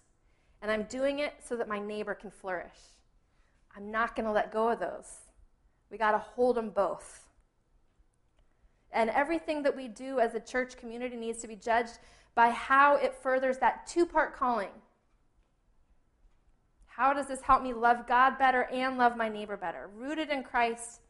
and 0.62 0.70
I'm 0.70 0.82
doing 0.84 1.20
it 1.20 1.34
so 1.46 1.56
that 1.56 1.68
my 1.68 1.78
neighbor 1.78 2.14
can 2.14 2.30
flourish. 2.30 2.78
I'm 3.76 3.90
not 3.90 4.16
going 4.16 4.26
to 4.26 4.32
let 4.32 4.52
go 4.52 4.70
of 4.70 4.80
those. 4.80 5.08
We 5.90 5.98
got 5.98 6.12
to 6.12 6.18
hold 6.18 6.56
them 6.56 6.70
both. 6.70 7.26
And 8.92 9.10
everything 9.10 9.62
that 9.62 9.76
we 9.76 9.86
do 9.86 10.18
as 10.18 10.34
a 10.34 10.40
church 10.40 10.76
community 10.76 11.16
needs 11.16 11.40
to 11.42 11.48
be 11.48 11.54
judged 11.54 11.98
by 12.34 12.50
how 12.50 12.96
it 12.96 13.14
furthers 13.14 13.58
that 13.58 13.86
two 13.86 14.06
part 14.06 14.36
calling. 14.36 14.70
How 16.86 17.12
does 17.12 17.28
this 17.28 17.40
help 17.40 17.62
me 17.62 17.72
love 17.72 18.06
God 18.06 18.38
better 18.38 18.64
and 18.64 18.98
love 18.98 19.16
my 19.16 19.28
neighbor 19.28 19.56
better? 19.56 19.88
Rooted 19.94 20.30
in 20.30 20.42
Christ 20.42 21.00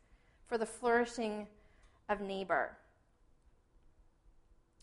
for 0.47 0.59
the 0.59 0.67
flourishing 0.67 1.47
of 2.09 2.21
neighbor. 2.21 2.77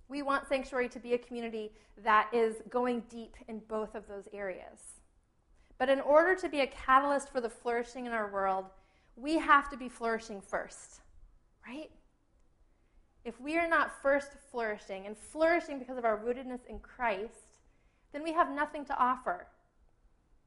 We 0.10 0.22
want 0.22 0.48
Sanctuary 0.48 0.90
to 0.90 1.00
be 1.00 1.14
a 1.14 1.18
community 1.18 1.72
that 2.04 2.30
is 2.34 2.56
going 2.70 3.04
deep 3.10 3.36
in 3.48 3.60
both 3.68 3.96
of 3.96 4.08
those 4.08 4.28
areas. 4.34 4.80
But 5.78 5.90
in 5.90 6.00
order 6.00 6.36
to 6.36 6.50
be 6.50 6.62
a 6.62 6.68
catalyst 6.68 7.32
for 7.32 7.42
the 7.42 7.50
flourishing 7.50 8.06
in 8.06 8.12
our 8.12 8.32
world, 8.32 8.66
we 9.16 9.38
have 9.38 9.70
to 9.70 9.78
be 9.78 9.90
flourishing 9.90 10.42
first, 10.42 11.02
right? 11.68 11.92
If 13.26 13.40
we 13.42 13.58
are 13.58 13.68
not 13.68 14.02
first 14.02 14.32
flourishing 14.50 15.06
and 15.06 15.18
flourishing 15.18 15.80
because 15.80 15.98
of 15.98 16.06
our 16.06 16.18
rootedness 16.18 16.66
in 16.68 16.80
Christ, 16.80 17.60
then 18.14 18.24
we 18.24 18.32
have 18.32 18.50
nothing 18.50 18.86
to 18.86 18.98
offer 18.98 19.48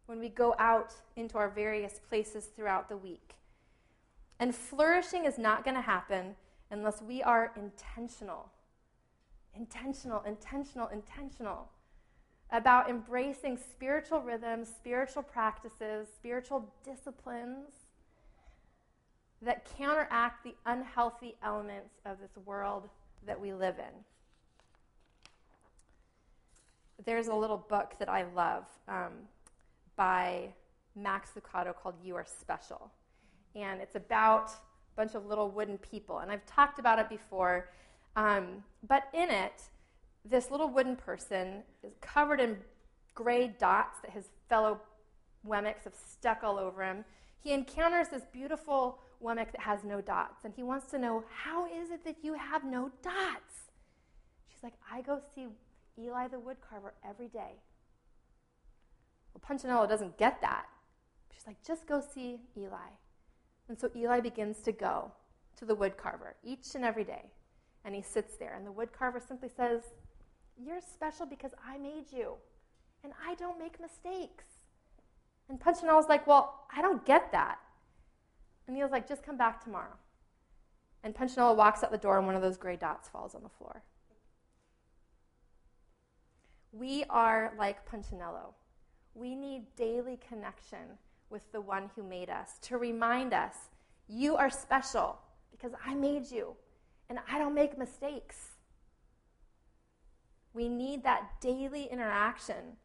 when 0.06 0.18
we 0.18 0.28
go 0.28 0.54
out 0.58 0.94
into 1.16 1.36
our 1.36 1.50
various 1.50 2.00
places 2.08 2.46
throughout 2.46 2.88
the 2.88 2.96
week. 2.96 3.34
And 4.38 4.54
flourishing 4.54 5.26
is 5.26 5.38
not 5.38 5.62
going 5.62 5.76
to 5.76 5.82
happen 5.82 6.34
unless 6.70 7.02
we 7.02 7.22
are 7.22 7.52
intentional. 7.56 8.50
Intentional, 9.54 10.22
intentional, 10.22 10.88
intentional 10.88 11.68
about 12.52 12.90
embracing 12.90 13.56
spiritual 13.56 14.20
rhythms, 14.20 14.68
spiritual 14.68 15.22
practices, 15.22 16.08
spiritual 16.14 16.72
disciplines 16.84 17.86
that 19.42 19.68
counteract 19.78 20.44
the 20.44 20.54
unhealthy 20.66 21.36
elements 21.42 21.94
of 22.04 22.18
this 22.20 22.36
world 22.44 22.88
that 23.26 23.40
we 23.40 23.52
live 23.52 23.76
in. 23.78 24.04
There's 27.04 27.28
a 27.28 27.34
little 27.34 27.56
book 27.56 27.94
that 27.98 28.08
I 28.08 28.24
love 28.34 28.64
um, 28.88 29.12
by 29.96 30.48
Max 30.94 31.30
Lucado 31.38 31.74
called 31.74 31.94
You 32.04 32.16
Are 32.16 32.26
Special. 32.26 32.90
And 33.54 33.80
it's 33.80 33.94
about 33.94 34.50
a 34.50 34.96
bunch 34.96 35.14
of 35.14 35.26
little 35.26 35.50
wooden 35.50 35.78
people. 35.78 36.18
And 36.18 36.30
I've 36.30 36.44
talked 36.46 36.78
about 36.78 36.98
it 36.98 37.08
before. 37.08 37.70
Um, 38.16 38.64
but 38.86 39.04
in 39.12 39.30
it, 39.30 39.62
this 40.24 40.50
little 40.50 40.68
wooden 40.68 40.96
person 40.96 41.62
is 41.82 41.92
covered 42.00 42.40
in 42.40 42.58
gray 43.14 43.48
dots 43.58 43.98
that 44.02 44.10
his 44.10 44.26
fellow 44.48 44.80
Wemmicks 45.46 45.84
have 45.84 45.94
stuck 45.94 46.42
all 46.42 46.58
over 46.58 46.82
him. 46.82 47.04
He 47.38 47.52
encounters 47.52 48.08
this 48.08 48.24
beautiful 48.32 48.98
Wemmick 49.22 49.52
that 49.52 49.60
has 49.60 49.84
no 49.84 50.00
dots, 50.00 50.44
and 50.44 50.52
he 50.54 50.62
wants 50.62 50.90
to 50.90 50.98
know, 50.98 51.24
How 51.44 51.66
is 51.66 51.90
it 51.90 52.04
that 52.04 52.16
you 52.22 52.34
have 52.34 52.64
no 52.64 52.90
dots? 53.02 53.70
She's 54.48 54.62
like, 54.62 54.74
I 54.90 55.02
go 55.02 55.20
see 55.34 55.46
Eli 55.98 56.28
the 56.28 56.36
woodcarver 56.36 56.92
every 57.08 57.28
day. 57.28 57.60
Well, 59.32 59.42
Punchinello 59.46 59.88
doesn't 59.88 60.18
get 60.18 60.40
that. 60.40 60.66
She's 61.32 61.46
like, 61.46 61.62
Just 61.66 61.86
go 61.86 62.00
see 62.02 62.40
Eli. 62.56 62.90
And 63.68 63.78
so 63.78 63.90
Eli 63.94 64.20
begins 64.20 64.60
to 64.60 64.72
go 64.72 65.12
to 65.56 65.64
the 65.64 65.76
woodcarver 65.76 66.34
each 66.42 66.74
and 66.74 66.84
every 66.84 67.04
day. 67.04 67.30
And 67.84 67.94
he 67.94 68.02
sits 68.02 68.36
there, 68.36 68.54
and 68.54 68.66
the 68.66 68.72
woodcarver 68.72 69.26
simply 69.26 69.48
says, 69.48 69.82
You're 70.56 70.80
special 70.80 71.26
because 71.26 71.52
I 71.66 71.78
made 71.78 72.12
you, 72.12 72.34
and 73.02 73.12
I 73.26 73.34
don't 73.36 73.58
make 73.58 73.80
mistakes. 73.80 74.44
And 75.48 75.58
Punchinello's 75.58 76.08
like, 76.08 76.26
Well, 76.26 76.66
I 76.74 76.82
don't 76.82 77.04
get 77.04 77.32
that. 77.32 77.58
And 78.66 78.76
Eli's 78.76 78.92
like, 78.92 79.08
Just 79.08 79.22
come 79.22 79.36
back 79.36 79.62
tomorrow. 79.62 79.96
And 81.02 81.14
Punchinello 81.14 81.54
walks 81.54 81.82
out 81.82 81.90
the 81.90 81.98
door, 81.98 82.18
and 82.18 82.26
one 82.26 82.36
of 82.36 82.42
those 82.42 82.58
gray 82.58 82.76
dots 82.76 83.08
falls 83.08 83.34
on 83.34 83.42
the 83.42 83.48
floor. 83.48 83.82
We 86.72 87.04
are 87.10 87.52
like 87.58 87.84
Punchinello. 87.90 88.54
We 89.14 89.34
need 89.34 89.64
daily 89.76 90.18
connection 90.28 90.98
with 91.30 91.50
the 91.52 91.60
one 91.60 91.90
who 91.96 92.02
made 92.02 92.30
us 92.30 92.58
to 92.62 92.76
remind 92.76 93.32
us, 93.32 93.54
You 94.08 94.36
are 94.36 94.50
special 94.50 95.18
because 95.50 95.72
I 95.84 95.94
made 95.94 96.30
you 96.30 96.54
and 97.10 97.18
I 97.28 97.38
don't 97.38 97.54
make 97.54 97.76
mistakes. 97.76 98.52
We 100.54 100.68
need 100.68 101.02
that 101.02 101.40
daily 101.40 101.88
interaction 101.90 102.76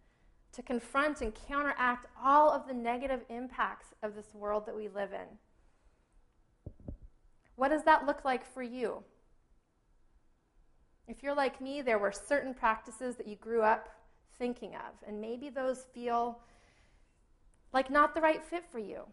to 0.52 0.64
confront 0.64 1.22
and 1.22 1.34
counteract 1.48 2.08
all 2.22 2.52
of 2.52 2.68
the 2.68 2.74
negative 2.74 3.22
impacts 3.30 3.94
of 4.02 4.16
this 4.16 4.34
world 4.34 4.66
that 4.66 4.76
we 4.76 4.88
live 4.88 5.12
in. 5.14 5.38
What 7.56 7.70
does 7.70 7.84
that 7.84 8.06
look 8.06 8.26
like 8.26 8.52
for 8.52 8.64
you? 8.64 9.04
If 11.08 11.22
you're 11.22 11.36
like 11.36 11.62
me, 11.62 11.82
there 11.82 12.00
were 12.00 12.12
certain 12.12 12.54
practices 12.54 13.16
that 13.18 13.28
you 13.28 13.36
grew 13.36 13.62
up 13.62 13.90
thinking 14.40 14.74
of, 14.74 15.08
and 15.08 15.22
maybe 15.22 15.50
those 15.50 15.86
feel 15.94 16.40
like 17.74 17.92
not 17.92 18.16
the 18.16 18.22
right 18.22 18.44
fit 18.44 18.64
for 18.72 18.80
you. 18.80 19.04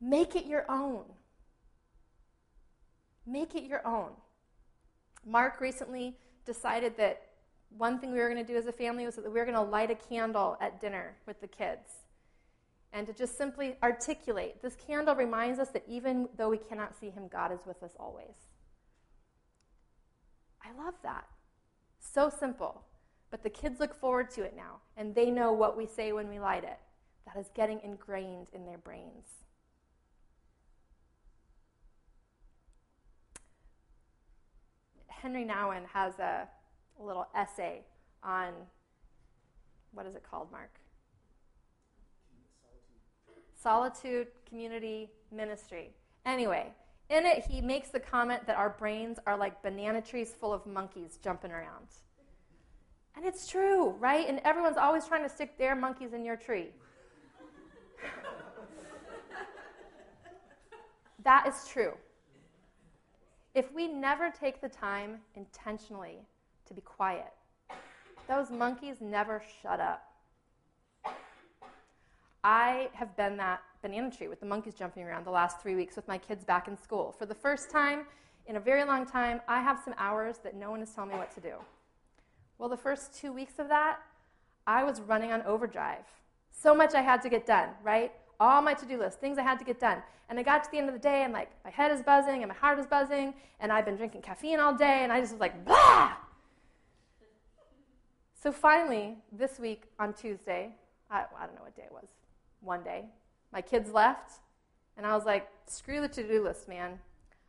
Make 0.00 0.36
it 0.36 0.46
your 0.46 0.64
own. 0.68 1.04
Make 3.28 3.54
it 3.54 3.64
your 3.64 3.86
own. 3.86 4.10
Mark 5.26 5.60
recently 5.60 6.16
decided 6.46 6.96
that 6.96 7.22
one 7.76 7.98
thing 7.98 8.12
we 8.12 8.18
were 8.18 8.30
going 8.30 8.44
to 8.44 8.52
do 8.52 8.58
as 8.58 8.66
a 8.66 8.72
family 8.72 9.04
was 9.04 9.16
that 9.16 9.24
we 9.24 9.38
were 9.38 9.44
going 9.44 9.54
to 9.54 9.60
light 9.60 9.90
a 9.90 9.94
candle 9.94 10.56
at 10.60 10.80
dinner 10.80 11.16
with 11.26 11.40
the 11.40 11.46
kids 11.46 11.90
and 12.92 13.06
to 13.06 13.12
just 13.12 13.36
simply 13.36 13.76
articulate 13.82 14.62
this 14.62 14.76
candle 14.86 15.14
reminds 15.14 15.58
us 15.58 15.68
that 15.70 15.84
even 15.86 16.28
though 16.36 16.48
we 16.48 16.58
cannot 16.58 16.98
see 16.98 17.10
him, 17.10 17.28
God 17.28 17.52
is 17.52 17.60
with 17.66 17.82
us 17.82 17.92
always. 17.98 18.34
I 20.62 20.72
love 20.82 20.94
that. 21.02 21.26
So 22.00 22.30
simple. 22.30 22.82
But 23.30 23.42
the 23.42 23.50
kids 23.50 23.78
look 23.78 23.94
forward 23.94 24.30
to 24.30 24.42
it 24.42 24.54
now, 24.56 24.80
and 24.96 25.14
they 25.14 25.30
know 25.30 25.52
what 25.52 25.76
we 25.76 25.84
say 25.86 26.12
when 26.12 26.30
we 26.30 26.38
light 26.40 26.64
it. 26.64 26.78
That 27.26 27.38
is 27.38 27.50
getting 27.54 27.80
ingrained 27.84 28.48
in 28.54 28.64
their 28.64 28.78
brains. 28.78 29.26
Henri 35.22 35.44
Nouwen 35.44 35.84
has 35.92 36.18
a, 36.18 36.48
a 37.00 37.02
little 37.02 37.26
essay 37.34 37.82
on 38.22 38.52
what 39.92 40.06
is 40.06 40.14
it 40.14 40.22
called, 40.28 40.50
Mark? 40.52 40.78
Solitude 43.60 44.28
Community 44.48 45.10
Ministry. 45.32 45.90
Anyway, 46.24 46.72
in 47.10 47.26
it, 47.26 47.44
he 47.44 47.60
makes 47.60 47.88
the 47.88 47.98
comment 47.98 48.46
that 48.46 48.56
our 48.56 48.70
brains 48.70 49.18
are 49.26 49.36
like 49.36 49.60
banana 49.62 50.00
trees 50.00 50.34
full 50.38 50.52
of 50.52 50.64
monkeys 50.66 51.18
jumping 51.22 51.50
around. 51.50 51.88
And 53.16 53.24
it's 53.26 53.48
true, 53.48 53.90
right? 53.98 54.28
And 54.28 54.40
everyone's 54.44 54.76
always 54.76 55.06
trying 55.06 55.24
to 55.24 55.28
stick 55.28 55.58
their 55.58 55.74
monkeys 55.74 56.12
in 56.12 56.24
your 56.24 56.36
tree. 56.36 56.68
that 61.24 61.48
is 61.48 61.66
true 61.66 61.94
if 63.58 63.72
we 63.74 63.88
never 63.88 64.30
take 64.30 64.60
the 64.60 64.68
time 64.68 65.18
intentionally 65.34 66.20
to 66.64 66.72
be 66.72 66.80
quiet, 66.80 67.32
those 68.28 68.52
monkeys 68.52 68.98
never 69.00 69.42
shut 69.60 69.80
up. 69.80 70.12
I 72.44 72.88
have 72.92 73.16
been 73.16 73.36
that 73.38 73.60
banana 73.82 74.12
tree 74.12 74.28
with 74.28 74.38
the 74.38 74.46
monkeys 74.46 74.74
jumping 74.74 75.02
around 75.02 75.26
the 75.26 75.32
last 75.32 75.60
three 75.60 75.74
weeks 75.74 75.96
with 75.96 76.06
my 76.06 76.18
kids 76.18 76.44
back 76.44 76.68
in 76.68 76.78
school. 76.78 77.10
For 77.18 77.26
the 77.26 77.34
first 77.34 77.68
time 77.68 78.04
in 78.46 78.54
a 78.54 78.60
very 78.60 78.84
long 78.84 79.04
time, 79.04 79.40
I 79.48 79.60
have 79.60 79.80
some 79.84 79.94
hours 79.98 80.38
that 80.44 80.54
no 80.54 80.70
one 80.70 80.80
is 80.80 80.90
telling 80.90 81.10
me 81.10 81.16
what 81.16 81.34
to 81.34 81.40
do. 81.40 81.54
Well, 82.58 82.68
the 82.68 82.76
first 82.76 83.12
two 83.12 83.32
weeks 83.32 83.58
of 83.58 83.68
that, 83.70 83.98
I 84.68 84.84
was 84.84 85.00
running 85.00 85.32
on 85.32 85.42
overdrive. 85.42 86.04
So 86.52 86.76
much 86.76 86.94
I 86.94 87.02
had 87.02 87.22
to 87.22 87.28
get 87.28 87.44
done, 87.44 87.70
right? 87.82 88.12
All 88.40 88.62
my 88.62 88.74
to-do 88.74 88.98
list, 88.98 89.20
things 89.20 89.38
I 89.38 89.42
had 89.42 89.58
to 89.58 89.64
get 89.64 89.80
done. 89.80 90.02
And 90.28 90.38
I 90.38 90.42
got 90.42 90.64
to 90.64 90.70
the 90.70 90.78
end 90.78 90.88
of 90.88 90.94
the 90.94 91.00
day 91.00 91.24
and 91.24 91.32
like 91.32 91.50
my 91.64 91.70
head 91.70 91.90
is 91.90 92.02
buzzing 92.02 92.42
and 92.42 92.48
my 92.48 92.54
heart 92.54 92.78
is 92.78 92.86
buzzing 92.86 93.34
and 93.60 93.72
I've 93.72 93.84
been 93.84 93.96
drinking 93.96 94.22
caffeine 94.22 94.60
all 94.60 94.74
day 94.74 95.00
and 95.02 95.12
I 95.12 95.20
just 95.20 95.32
was 95.32 95.40
like, 95.40 95.64
blah! 95.64 96.12
So 98.40 98.52
finally, 98.52 99.16
this 99.32 99.58
week 99.58 99.84
on 99.98 100.12
Tuesday, 100.12 100.70
I, 101.10 101.24
I 101.36 101.46
don't 101.46 101.56
know 101.56 101.62
what 101.62 101.74
day 101.74 101.82
it 101.86 101.92
was, 101.92 102.06
one 102.60 102.84
day, 102.84 103.06
my 103.52 103.60
kids 103.60 103.90
left 103.90 104.40
and 104.96 105.06
I 105.06 105.14
was 105.14 105.24
like, 105.24 105.48
screw 105.66 106.00
the 106.00 106.08
to-do 106.08 106.42
list, 106.42 106.68
man. 106.68 106.98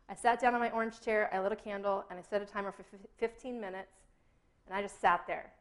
I 0.08 0.14
sat 0.14 0.40
down 0.40 0.54
on 0.54 0.60
my 0.60 0.70
orange 0.70 1.00
chair, 1.00 1.30
I 1.32 1.40
lit 1.40 1.52
a 1.52 1.56
candle, 1.56 2.04
and 2.10 2.18
I 2.18 2.22
set 2.22 2.42
a 2.42 2.44
timer 2.44 2.72
for 2.72 2.84
15 3.18 3.60
minutes, 3.60 3.92
and 4.66 4.76
I 4.76 4.82
just 4.82 5.00
sat 5.00 5.24
there. 5.28 5.52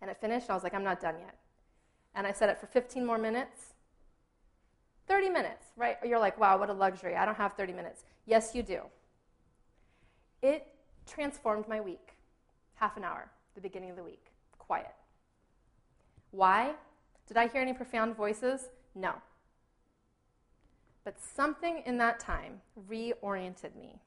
And 0.00 0.08
it 0.08 0.16
finished, 0.20 0.46
and 0.46 0.52
I 0.52 0.54
was 0.54 0.62
like, 0.62 0.74
I'm 0.74 0.84
not 0.84 1.00
done 1.00 1.16
yet. 1.18 1.34
And 2.14 2.28
I 2.28 2.32
set 2.32 2.48
it 2.48 2.58
for 2.58 2.66
15 2.66 3.04
more 3.04 3.18
minutes. 3.18 3.74
30 5.08 5.30
minutes, 5.30 5.66
right? 5.76 5.96
You're 6.04 6.18
like, 6.18 6.38
wow, 6.38 6.58
what 6.58 6.70
a 6.70 6.72
luxury. 6.72 7.16
I 7.16 7.24
don't 7.24 7.36
have 7.36 7.54
30 7.54 7.72
minutes. 7.72 8.04
Yes, 8.26 8.54
you 8.54 8.62
do. 8.62 8.82
It 10.42 10.66
transformed 11.06 11.66
my 11.68 11.80
week. 11.80 12.14
Half 12.74 12.96
an 12.96 13.04
hour, 13.04 13.30
the 13.54 13.60
beginning 13.60 13.90
of 13.90 13.96
the 13.96 14.04
week. 14.04 14.26
Quiet. 14.58 14.94
Why? 16.30 16.72
Did 17.26 17.36
I 17.36 17.48
hear 17.48 17.62
any 17.62 17.72
profound 17.72 18.16
voices? 18.16 18.68
No. 18.94 19.14
But 21.04 21.16
something 21.20 21.82
in 21.86 21.98
that 21.98 22.20
time 22.20 22.60
reoriented 22.88 23.74
me. 23.78 24.00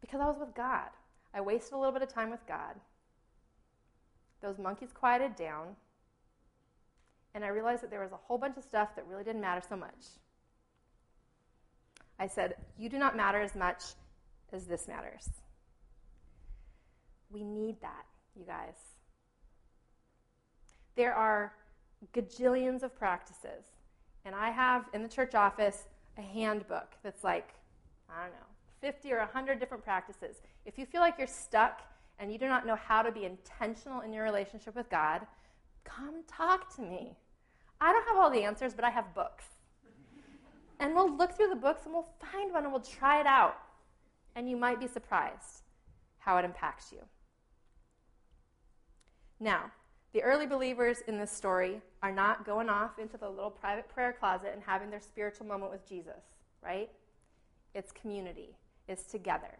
Because 0.00 0.20
I 0.20 0.26
was 0.26 0.36
with 0.38 0.54
God. 0.54 0.90
I 1.34 1.40
wasted 1.40 1.72
a 1.72 1.78
little 1.78 1.92
bit 1.92 2.02
of 2.02 2.12
time 2.12 2.30
with 2.30 2.46
God. 2.46 2.74
Those 4.40 4.58
monkeys 4.58 4.90
quieted 4.94 5.36
down. 5.36 5.76
And 7.34 7.44
I 7.44 7.48
realized 7.48 7.82
that 7.82 7.90
there 7.90 8.00
was 8.00 8.12
a 8.12 8.16
whole 8.16 8.38
bunch 8.38 8.56
of 8.56 8.64
stuff 8.64 8.96
that 8.96 9.06
really 9.06 9.24
didn't 9.24 9.40
matter 9.40 9.62
so 9.66 9.76
much. 9.76 10.06
I 12.18 12.26
said, 12.26 12.54
You 12.76 12.88
do 12.88 12.98
not 12.98 13.16
matter 13.16 13.40
as 13.40 13.54
much 13.54 13.82
as 14.52 14.66
this 14.66 14.88
matters. 14.88 15.28
We 17.30 17.44
need 17.44 17.80
that, 17.82 18.06
you 18.34 18.44
guys. 18.44 18.74
There 20.96 21.14
are 21.14 21.52
gajillions 22.14 22.82
of 22.82 22.94
practices. 22.96 23.64
And 24.24 24.34
I 24.34 24.50
have 24.50 24.86
in 24.94 25.02
the 25.02 25.08
church 25.08 25.34
office 25.34 25.84
a 26.16 26.22
handbook 26.22 26.94
that's 27.02 27.22
like, 27.22 27.54
I 28.10 28.22
don't 28.22 28.32
know, 28.32 28.46
50 28.80 29.12
or 29.12 29.18
100 29.18 29.60
different 29.60 29.84
practices. 29.84 30.36
If 30.64 30.78
you 30.78 30.86
feel 30.86 31.00
like 31.00 31.14
you're 31.18 31.26
stuck 31.26 31.82
and 32.18 32.32
you 32.32 32.38
do 32.38 32.48
not 32.48 32.66
know 32.66 32.76
how 32.76 33.02
to 33.02 33.12
be 33.12 33.24
intentional 33.24 34.00
in 34.00 34.12
your 34.12 34.24
relationship 34.24 34.74
with 34.74 34.90
God, 34.90 35.26
come 35.88 36.22
talk 36.26 36.74
to 36.76 36.82
me. 36.82 37.16
I 37.80 37.92
don't 37.92 38.06
have 38.08 38.16
all 38.16 38.30
the 38.30 38.44
answers, 38.44 38.74
but 38.74 38.84
I 38.84 38.90
have 38.90 39.14
books. 39.14 39.44
And 40.80 40.94
we'll 40.94 41.16
look 41.16 41.36
through 41.36 41.48
the 41.48 41.56
books 41.56 41.82
and 41.84 41.92
we'll 41.92 42.08
find 42.32 42.52
one 42.52 42.64
and 42.64 42.72
we'll 42.72 42.82
try 42.82 43.20
it 43.20 43.26
out. 43.26 43.56
And 44.36 44.48
you 44.48 44.56
might 44.56 44.80
be 44.80 44.86
surprised 44.86 45.62
how 46.18 46.38
it 46.38 46.44
impacts 46.44 46.92
you. 46.92 46.98
Now, 49.40 49.70
the 50.12 50.22
early 50.22 50.46
believers 50.46 51.02
in 51.06 51.18
this 51.18 51.30
story 51.30 51.80
are 52.02 52.12
not 52.12 52.46
going 52.46 52.68
off 52.68 52.98
into 52.98 53.16
the 53.16 53.28
little 53.28 53.50
private 53.50 53.88
prayer 53.88 54.14
closet 54.18 54.50
and 54.52 54.62
having 54.64 54.90
their 54.90 55.00
spiritual 55.00 55.46
moment 55.46 55.70
with 55.70 55.88
Jesus, 55.88 56.22
right? 56.62 56.88
It's 57.74 57.92
community, 57.92 58.56
it's 58.88 59.04
together. 59.04 59.58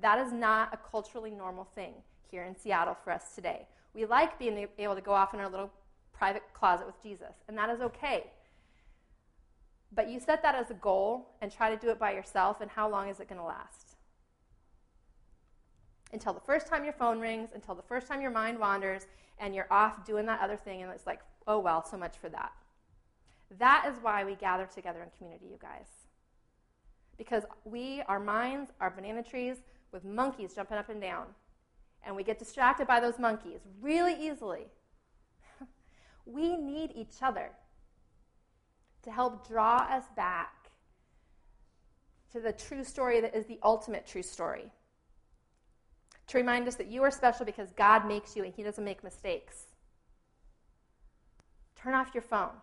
That 0.00 0.18
is 0.18 0.32
not 0.32 0.74
a 0.74 0.78
culturally 0.90 1.30
normal 1.30 1.64
thing 1.74 1.94
here 2.30 2.44
in 2.44 2.56
Seattle 2.56 2.96
for 3.04 3.12
us 3.12 3.34
today. 3.34 3.66
We 3.94 4.04
like 4.06 4.38
being 4.38 4.66
able 4.78 4.94
to 4.94 5.00
go 5.00 5.12
off 5.12 5.34
in 5.34 5.40
our 5.40 5.48
little 5.48 5.70
private 6.12 6.42
closet 6.54 6.86
with 6.86 7.02
Jesus, 7.02 7.34
and 7.48 7.56
that 7.58 7.68
is 7.70 7.80
okay. 7.80 8.30
But 9.94 10.08
you 10.08 10.20
set 10.20 10.42
that 10.42 10.54
as 10.54 10.70
a 10.70 10.74
goal 10.74 11.34
and 11.42 11.52
try 11.52 11.70
to 11.70 11.76
do 11.76 11.90
it 11.90 11.98
by 11.98 12.12
yourself, 12.12 12.60
and 12.60 12.70
how 12.70 12.88
long 12.88 13.08
is 13.08 13.20
it 13.20 13.28
going 13.28 13.40
to 13.40 13.46
last? 13.46 13.96
Until 16.12 16.32
the 16.32 16.40
first 16.40 16.66
time 16.66 16.84
your 16.84 16.92
phone 16.94 17.20
rings, 17.20 17.50
until 17.54 17.74
the 17.74 17.82
first 17.82 18.06
time 18.06 18.22
your 18.22 18.30
mind 18.30 18.58
wanders, 18.58 19.06
and 19.38 19.54
you're 19.54 19.70
off 19.70 20.06
doing 20.06 20.24
that 20.26 20.40
other 20.40 20.56
thing, 20.56 20.82
and 20.82 20.90
it's 20.90 21.06
like, 21.06 21.20
oh, 21.46 21.58
well, 21.58 21.84
so 21.84 21.96
much 21.96 22.16
for 22.16 22.28
that. 22.30 22.52
That 23.58 23.86
is 23.90 24.02
why 24.02 24.24
we 24.24 24.34
gather 24.34 24.66
together 24.66 25.02
in 25.02 25.10
community, 25.18 25.46
you 25.50 25.58
guys. 25.60 25.88
Because 27.18 27.44
we, 27.64 28.02
our 28.08 28.20
minds, 28.20 28.70
are 28.80 28.90
banana 28.90 29.22
trees 29.22 29.58
with 29.92 30.04
monkeys 30.04 30.54
jumping 30.54 30.78
up 30.78 30.88
and 30.88 31.00
down. 31.00 31.26
And 32.04 32.16
we 32.16 32.24
get 32.24 32.38
distracted 32.38 32.86
by 32.86 33.00
those 33.00 33.18
monkeys 33.18 33.60
really 33.80 34.14
easily. 34.14 34.66
we 36.26 36.56
need 36.56 36.92
each 36.94 37.22
other 37.22 37.50
to 39.02 39.10
help 39.10 39.46
draw 39.46 39.78
us 39.78 40.04
back 40.16 40.70
to 42.32 42.40
the 42.40 42.52
true 42.52 42.82
story 42.82 43.20
that 43.20 43.34
is 43.34 43.46
the 43.46 43.58
ultimate 43.62 44.06
true 44.06 44.22
story 44.22 44.70
to 46.32 46.38
remind 46.38 46.66
us 46.66 46.76
that 46.76 46.90
you 46.90 47.02
are 47.02 47.10
special 47.10 47.44
because 47.44 47.70
God 47.72 48.06
makes 48.06 48.36
you 48.36 48.44
and 48.44 48.54
He 48.54 48.62
doesn't 48.62 48.84
make 48.84 49.04
mistakes. 49.04 49.66
Turn 51.76 51.94
off 51.94 52.14
your 52.14 52.22
phone. 52.22 52.54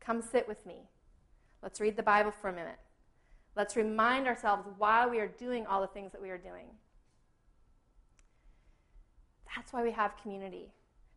Come 0.00 0.20
sit 0.20 0.46
with 0.46 0.66
me. 0.66 0.88
Let's 1.62 1.80
read 1.80 1.96
the 1.96 2.02
Bible 2.02 2.30
for 2.30 2.48
a 2.48 2.52
minute. 2.52 2.78
Let's 3.56 3.74
remind 3.76 4.26
ourselves 4.26 4.68
why 4.76 5.06
we 5.06 5.18
are 5.18 5.28
doing 5.28 5.66
all 5.66 5.80
the 5.80 5.86
things 5.86 6.12
that 6.12 6.20
we 6.20 6.28
are 6.28 6.36
doing. 6.38 6.66
That's 9.54 9.72
why 9.72 9.82
we 9.82 9.92
have 9.92 10.16
community. 10.20 10.72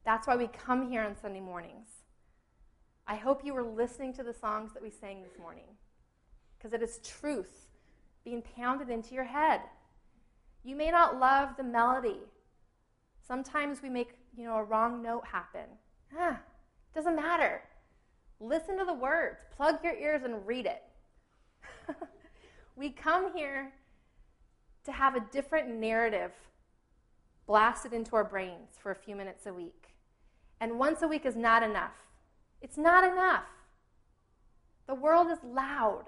That's 0.05 0.27
why 0.27 0.35
we 0.35 0.47
come 0.47 0.89
here 0.89 1.03
on 1.03 1.15
Sunday 1.15 1.39
mornings. 1.39 1.87
I 3.07 3.15
hope 3.15 3.45
you 3.45 3.53
were 3.53 3.63
listening 3.63 4.13
to 4.13 4.23
the 4.23 4.33
songs 4.33 4.73
that 4.73 4.83
we 4.83 4.89
sang 4.89 5.21
this 5.21 5.39
morning 5.39 5.65
because 6.57 6.73
it 6.73 6.81
is 6.81 6.99
truth 6.99 7.67
being 8.23 8.43
pounded 8.55 8.89
into 8.89 9.15
your 9.15 9.23
head. 9.23 9.61
You 10.63 10.75
may 10.75 10.91
not 10.91 11.19
love 11.19 11.55
the 11.55 11.63
melody. 11.63 12.19
Sometimes 13.25 13.81
we 13.81 13.89
make, 13.89 14.09
you 14.35 14.43
know, 14.43 14.55
a 14.57 14.63
wrong 14.63 15.01
note 15.01 15.25
happen. 15.25 15.65
Doesn't 16.93 17.15
matter. 17.15 17.61
Listen 18.39 18.77
to 18.77 18.85
the 18.85 18.93
words, 18.93 19.37
plug 19.55 19.83
your 19.83 19.95
ears 19.95 20.23
and 20.23 20.45
read 20.45 20.65
it. 20.65 20.83
we 22.75 22.89
come 22.89 23.33
here 23.35 23.71
to 24.83 24.91
have 24.91 25.15
a 25.15 25.25
different 25.31 25.69
narrative 25.69 26.31
blasted 27.47 27.93
into 27.93 28.15
our 28.15 28.25
brains 28.25 28.77
for 28.77 28.91
a 28.91 28.95
few 28.95 29.15
minutes 29.15 29.45
a 29.45 29.53
week. 29.53 29.95
And 30.59 30.77
once 30.77 31.01
a 31.01 31.07
week 31.07 31.25
is 31.25 31.35
not 31.35 31.63
enough. 31.63 31.93
It's 32.61 32.77
not 32.77 33.03
enough. 33.03 33.45
The 34.87 34.95
world 34.95 35.31
is 35.31 35.39
loud. 35.43 36.05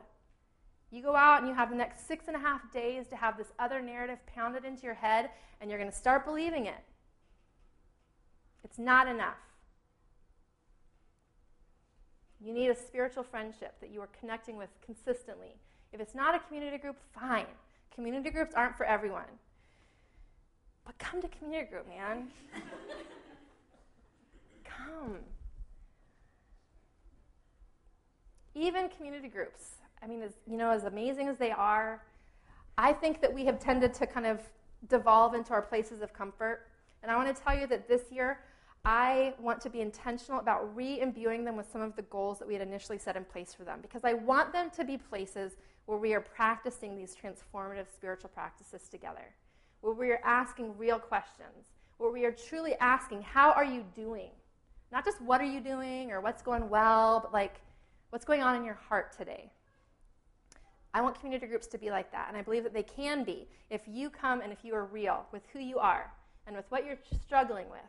You 0.92 1.04
go 1.04 1.16
out 1.16 1.40
and 1.40 1.48
you 1.48 1.54
have 1.54 1.70
the 1.70 1.76
next 1.76 2.08
six 2.08 2.28
and 2.28 2.36
a 2.36 2.40
half 2.40 2.72
days 2.74 3.08
to 3.08 3.16
have 3.16 3.38
this 3.38 3.52
other 3.60 3.82
narrative 3.82 4.18
pounded 4.26 4.66
into 4.66 4.84
your 4.84 4.96
head, 4.96 5.30
and 5.62 5.70
you're 5.70 5.80
going 5.80 5.92
to 5.92 5.96
start 5.96 6.26
believing 6.26 6.66
it. 6.66 6.84
It's 8.64 8.80
not 8.80 9.08
enough. 9.08 9.38
You 12.42 12.54
need 12.54 12.70
a 12.70 12.76
spiritual 12.76 13.24
friendship 13.24 13.76
that 13.82 13.92
you 13.92 14.02
are 14.02 14.10
connecting 14.20 14.58
with 14.58 14.70
consistently. 14.84 15.56
If 15.92 16.00
it's 16.00 16.16
not 16.16 16.36
a 16.36 16.40
community 16.40 16.78
group, 16.78 16.98
fine. 17.14 17.46
Community 17.94 18.30
groups 18.30 18.54
aren't 18.56 18.78
for 18.78 18.86
everyone. 18.86 19.26
But 20.90 20.98
come 20.98 21.22
to 21.22 21.28
community 21.28 21.70
group, 21.70 21.88
man. 21.88 22.30
come. 24.66 25.18
Even 28.56 28.90
community 28.90 29.28
groups 29.28 29.76
I 30.02 30.08
mean, 30.08 30.24
as, 30.24 30.32
you 30.48 30.58
know, 30.58 30.72
as 30.72 30.86
amazing 30.86 31.28
as 31.28 31.38
they 31.38 31.52
are, 31.52 32.02
I 32.78 32.94
think 32.94 33.22
that 33.22 33.32
we 33.32 33.46
have 33.46 33.60
tended 33.60 33.94
to 33.96 34.08
kind 34.08 34.26
of 34.26 34.40
devolve 34.88 35.36
into 35.36 35.52
our 35.52 35.62
places 35.62 36.02
of 36.02 36.12
comfort. 36.12 36.68
And 37.04 37.12
I 37.12 37.16
want 37.18 37.36
to 37.36 37.40
tell 37.40 37.56
you 37.56 37.68
that 37.68 37.88
this 37.88 38.04
year, 38.12 38.40
I 38.84 39.36
want 39.40 39.62
to 39.62 39.70
be 39.70 39.82
intentional 39.82 40.40
about 40.40 40.76
re 40.76 41.02
imbuing 41.02 41.44
them 41.44 41.56
with 41.56 41.70
some 41.72 41.82
of 41.82 41.96
the 41.98 42.02
goals 42.04 42.40
that 42.40 42.48
we 42.48 42.54
had 42.54 42.68
initially 42.68 42.98
set 42.98 43.16
in 43.16 43.26
place 43.26 43.54
for 43.54 43.64
them 43.64 43.80
because 43.82 44.06
I 44.06 44.14
want 44.14 44.54
them 44.54 44.72
to 44.72 44.84
be 44.84 44.98
places 44.98 45.58
where 45.86 46.00
we 46.00 46.14
are 46.14 46.22
practicing 46.22 46.98
these 46.98 47.16
transformative 47.16 47.94
spiritual 47.94 48.30
practices 48.34 48.88
together, 48.90 49.36
where 49.82 49.94
we 49.94 50.12
are 50.12 50.22
asking 50.24 50.78
real 50.78 51.00
questions, 51.00 51.72
where 51.98 52.12
we 52.12 52.26
are 52.26 52.32
truly 52.32 52.76
asking, 52.80 53.22
How 53.22 53.52
are 53.52 53.66
you 53.66 53.84
doing? 53.96 54.32
Not 54.92 55.06
just 55.06 55.22
what 55.22 55.42
are 55.42 55.46
you 55.46 55.60
doing 55.60 56.12
or 56.12 56.22
what's 56.22 56.42
going 56.42 56.70
well, 56.70 57.20
but 57.22 57.32
like, 57.32 57.62
what's 58.10 58.26
going 58.26 58.42
on 58.42 58.56
in 58.56 58.66
your 58.66 58.80
heart 58.90 59.16
today? 59.16 59.52
I 60.94 61.02
want 61.02 61.20
community 61.20 61.46
groups 61.46 61.68
to 61.68 61.78
be 61.78 61.92
like 61.92 62.12
that, 62.12 62.26
and 62.30 62.38
I 62.38 62.42
believe 62.42 62.64
that 62.64 62.74
they 62.74 62.84
can 62.84 63.24
be 63.24 63.48
if 63.70 63.82
you 63.88 64.10
come 64.10 64.42
and 64.42 64.52
if 64.52 64.64
you 64.64 64.74
are 64.74 64.86
real 64.86 65.26
with 65.32 65.44
who 65.54 65.60
you 65.60 65.78
are 65.78 66.12
and 66.48 66.56
with 66.56 66.66
what 66.70 66.86
you're 66.86 66.98
struggling 67.24 67.70
with. 67.70 67.80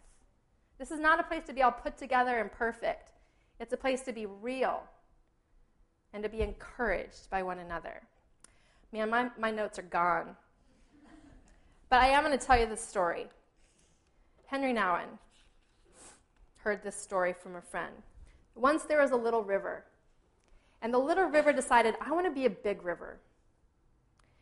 This 0.79 0.91
is 0.91 1.01
not 1.01 1.19
a 1.19 1.23
place 1.23 1.45
to 1.47 1.55
be 1.55 1.63
all 1.63 1.73
put 1.73 1.97
together 1.97 2.39
and 2.39 2.53
perfect. 2.53 3.13
It's 3.59 3.73
a 3.73 3.77
place 3.77 4.03
to 4.03 4.13
be 4.13 4.27
real 4.27 4.83
and 6.13 6.23
to 6.23 6.29
be 6.29 6.41
encouraged 6.41 7.31
by 7.31 7.43
one 7.43 7.59
another. 7.59 8.03
Man, 8.93 9.11
my, 9.11 9.31
my 9.39 9.51
notes 9.51 9.79
are 9.79 9.83
gone. 9.83 10.37
But 11.91 12.03
I 12.03 12.07
am 12.07 12.25
going 12.25 12.39
to 12.39 12.47
tell 12.47 12.59
you 12.59 12.67
this 12.67 12.81
story. 12.81 13.27
Henri 14.47 14.73
Nouwen 14.73 15.19
heard 16.59 16.83
this 16.85 16.95
story 16.95 17.33
from 17.33 17.57
a 17.57 17.61
friend. 17.61 17.95
Once 18.55 18.85
there 18.85 19.01
was 19.01 19.11
a 19.11 19.17
little 19.17 19.43
river 19.43 19.85
and 20.83 20.95
the 20.95 20.99
little 20.99 21.25
river 21.25 21.53
decided, 21.53 21.97
I 22.01 22.13
want 22.13 22.27
to 22.27 22.33
be 22.33 22.47
a 22.47 22.51
big 22.51 22.85
river. 22.85 23.19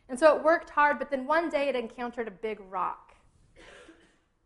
And 0.09 0.17
so 0.17 0.35
it 0.35 0.43
worked 0.43 0.69
hard, 0.69 0.99
but 0.99 1.09
then 1.09 1.25
one 1.25 1.49
day 1.49 1.69
it 1.69 1.75
encountered 1.75 2.27
a 2.27 2.31
big 2.31 2.59
rock. 2.69 3.15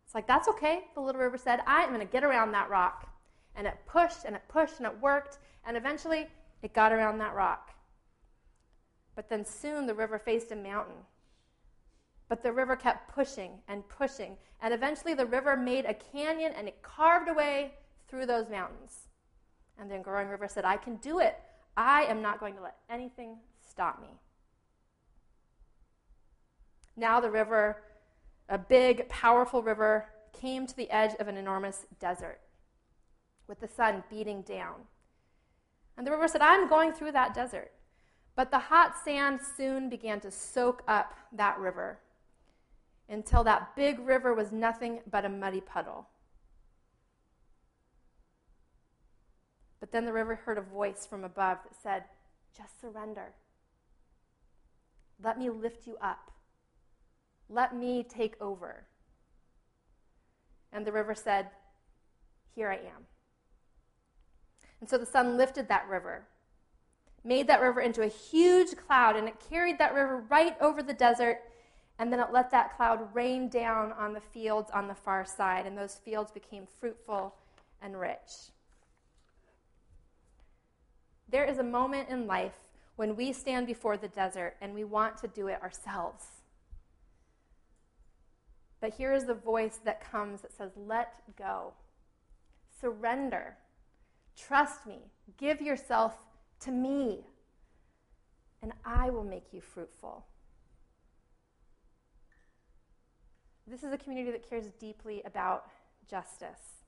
It's 0.05 0.15
like, 0.15 0.27
that's 0.27 0.47
okay, 0.47 0.85
the 0.95 1.01
little 1.01 1.21
river 1.21 1.37
said. 1.37 1.59
I 1.67 1.83
am 1.83 1.89
going 1.89 1.99
to 1.99 2.11
get 2.11 2.23
around 2.23 2.51
that 2.53 2.69
rock. 2.69 3.09
And 3.55 3.67
it 3.67 3.77
pushed 3.85 4.25
and 4.25 4.35
it 4.35 4.41
pushed 4.47 4.77
and 4.77 4.87
it 4.87 5.01
worked, 5.01 5.39
and 5.65 5.77
eventually 5.77 6.27
it 6.61 6.73
got 6.73 6.91
around 6.91 7.17
that 7.19 7.35
rock. 7.35 7.71
But 9.15 9.29
then 9.29 9.45
soon 9.45 9.87
the 9.87 9.93
river 9.93 10.17
faced 10.17 10.51
a 10.51 10.55
mountain. 10.55 10.95
But 12.33 12.41
the 12.41 12.51
river 12.51 12.75
kept 12.75 13.13
pushing 13.13 13.59
and 13.67 13.87
pushing, 13.87 14.37
and 14.59 14.73
eventually 14.73 15.13
the 15.13 15.27
river 15.27 15.55
made 15.55 15.85
a 15.85 15.93
canyon 15.93 16.51
and 16.57 16.67
it 16.67 16.81
carved 16.81 17.29
away 17.29 17.75
through 18.07 18.25
those 18.25 18.49
mountains. 18.49 19.07
And 19.77 19.91
then 19.91 20.01
Growing 20.01 20.29
River 20.29 20.47
said, 20.47 20.65
I 20.65 20.77
can 20.77 20.95
do 20.95 21.19
it. 21.19 21.39
I 21.77 22.05
am 22.05 22.23
not 22.23 22.39
going 22.39 22.55
to 22.55 22.61
let 22.63 22.77
anything 22.89 23.37
stop 23.61 24.01
me. 24.01 24.07
Now 26.97 27.19
the 27.19 27.29
river, 27.29 27.83
a 28.49 28.57
big, 28.57 29.07
powerful 29.09 29.61
river, 29.61 30.07
came 30.31 30.65
to 30.65 30.75
the 30.75 30.89
edge 30.89 31.13
of 31.19 31.27
an 31.27 31.37
enormous 31.37 31.85
desert 31.99 32.39
with 33.47 33.59
the 33.59 33.67
sun 33.67 34.03
beating 34.09 34.41
down. 34.41 34.87
And 35.99 36.07
the 36.07 36.09
river 36.09 36.27
said, 36.27 36.41
I'm 36.41 36.67
going 36.67 36.93
through 36.93 37.11
that 37.11 37.35
desert. 37.35 37.69
But 38.35 38.49
the 38.49 38.57
hot 38.57 38.95
sand 39.05 39.39
soon 39.55 39.87
began 39.87 40.19
to 40.21 40.31
soak 40.31 40.81
up 40.87 41.13
that 41.33 41.59
river 41.59 41.99
until 43.09 43.43
that 43.43 43.75
big 43.75 43.99
river 43.99 44.33
was 44.33 44.51
nothing 44.51 44.99
but 45.09 45.25
a 45.25 45.29
muddy 45.29 45.61
puddle. 45.61 46.07
But 49.79 49.91
then 49.91 50.05
the 50.05 50.13
river 50.13 50.35
heard 50.35 50.57
a 50.57 50.61
voice 50.61 51.05
from 51.05 51.23
above 51.23 51.57
that 51.63 51.75
said, 51.81 52.03
Just 52.55 52.79
surrender. 52.79 53.33
Let 55.21 55.37
me 55.37 55.49
lift 55.49 55.85
you 55.85 55.97
up. 56.01 56.31
Let 57.49 57.75
me 57.75 58.03
take 58.03 58.35
over. 58.39 58.85
And 60.71 60.85
the 60.87 60.91
river 60.91 61.13
said, 61.13 61.49
Here 62.55 62.69
I 62.69 62.75
am. 62.75 63.07
And 64.79 64.89
so 64.89 64.97
the 64.97 65.05
sun 65.05 65.37
lifted 65.37 65.67
that 65.67 65.87
river, 65.87 66.27
made 67.23 67.47
that 67.47 67.61
river 67.61 67.79
into 67.79 68.01
a 68.01 68.07
huge 68.07 68.75
cloud, 68.75 69.15
and 69.15 69.27
it 69.27 69.35
carried 69.49 69.77
that 69.79 69.93
river 69.93 70.23
right 70.29 70.55
over 70.59 70.81
the 70.81 70.93
desert. 70.93 71.39
And 71.99 72.11
then 72.11 72.19
it 72.19 72.31
let 72.31 72.49
that 72.51 72.75
cloud 72.75 73.13
rain 73.13 73.49
down 73.49 73.91
on 73.93 74.13
the 74.13 74.19
fields 74.19 74.71
on 74.71 74.87
the 74.87 74.95
far 74.95 75.25
side, 75.25 75.65
and 75.65 75.77
those 75.77 75.95
fields 75.95 76.31
became 76.31 76.67
fruitful 76.79 77.35
and 77.81 77.99
rich. 77.99 78.51
There 81.29 81.45
is 81.45 81.57
a 81.57 81.63
moment 81.63 82.09
in 82.09 82.27
life 82.27 82.53
when 82.95 83.15
we 83.15 83.33
stand 83.33 83.67
before 83.67 83.97
the 83.97 84.07
desert 84.07 84.55
and 84.61 84.73
we 84.73 84.83
want 84.83 85.17
to 85.17 85.27
do 85.27 85.47
it 85.47 85.61
ourselves. 85.61 86.25
But 88.79 88.93
here 88.93 89.13
is 89.13 89.25
the 89.25 89.33
voice 89.33 89.79
that 89.85 90.11
comes 90.11 90.41
that 90.41 90.51
says, 90.51 90.71
Let 90.75 91.13
go, 91.37 91.73
surrender. 92.79 93.55
Trust 94.35 94.85
me. 94.85 94.99
Give 95.37 95.61
yourself 95.61 96.13
to 96.61 96.71
me, 96.71 97.21
and 98.61 98.73
I 98.85 99.09
will 99.09 99.23
make 99.23 99.53
you 99.53 99.61
fruitful. 99.61 100.25
This 103.67 103.83
is 103.83 103.93
a 103.93 103.97
community 103.97 104.31
that 104.31 104.49
cares 104.49 104.67
deeply 104.79 105.21
about 105.25 105.69
justice. 106.09 106.83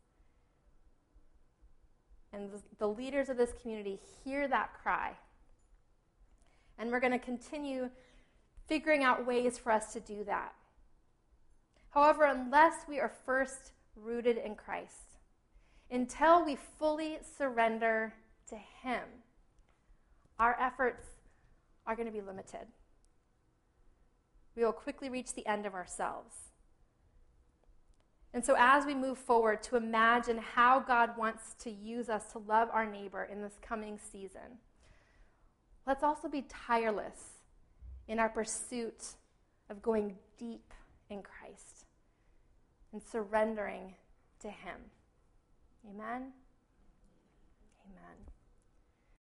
And 2.33 2.49
the 2.79 2.87
leaders 2.87 3.29
of 3.29 3.37
this 3.37 3.53
community 3.61 3.99
hear 4.23 4.47
that 4.47 4.71
cry. 4.81 5.13
And 6.77 6.91
we're 6.91 6.99
going 6.99 7.13
to 7.13 7.19
continue 7.19 7.89
figuring 8.67 9.03
out 9.03 9.25
ways 9.25 9.57
for 9.57 9.71
us 9.71 9.93
to 9.93 9.99
do 10.01 10.23
that. 10.25 10.53
However, 11.91 12.25
unless 12.25 12.73
we 12.89 12.99
are 12.99 13.11
first 13.25 13.71
rooted 13.95 14.37
in 14.37 14.55
Christ, 14.55 15.15
until 15.89 16.43
we 16.43 16.57
fully 16.77 17.19
surrender 17.37 18.13
to 18.49 18.55
Him, 18.55 19.03
our 20.37 20.57
efforts 20.59 21.05
are 21.87 21.95
going 21.95 22.07
to 22.07 22.11
be 22.11 22.21
limited. 22.21 22.67
We 24.57 24.65
will 24.65 24.73
quickly 24.73 25.07
reach 25.07 25.33
the 25.33 25.47
end 25.47 25.65
of 25.65 25.73
ourselves. 25.73 26.35
And 28.35 28.43
so, 28.43 28.53
as 28.59 28.85
we 28.85 28.93
move 28.93 29.17
forward 29.17 29.63
to 29.63 29.77
imagine 29.77 30.37
how 30.37 30.81
God 30.81 31.17
wants 31.17 31.55
to 31.59 31.71
use 31.71 32.09
us 32.09 32.33
to 32.33 32.39
love 32.39 32.67
our 32.73 32.85
neighbor 32.85 33.23
in 33.23 33.41
this 33.41 33.57
coming 33.61 33.97
season, 33.97 34.59
let's 35.87 36.03
also 36.03 36.27
be 36.27 36.43
tireless 36.49 37.39
in 38.09 38.19
our 38.19 38.27
pursuit 38.27 39.05
of 39.69 39.81
going 39.81 40.17
deep 40.37 40.73
in 41.09 41.23
Christ 41.23 41.85
and 42.91 43.01
surrendering 43.01 43.93
to 44.41 44.49
Him. 44.49 44.81
Amen? 45.89 46.33
Amen. 47.85 48.34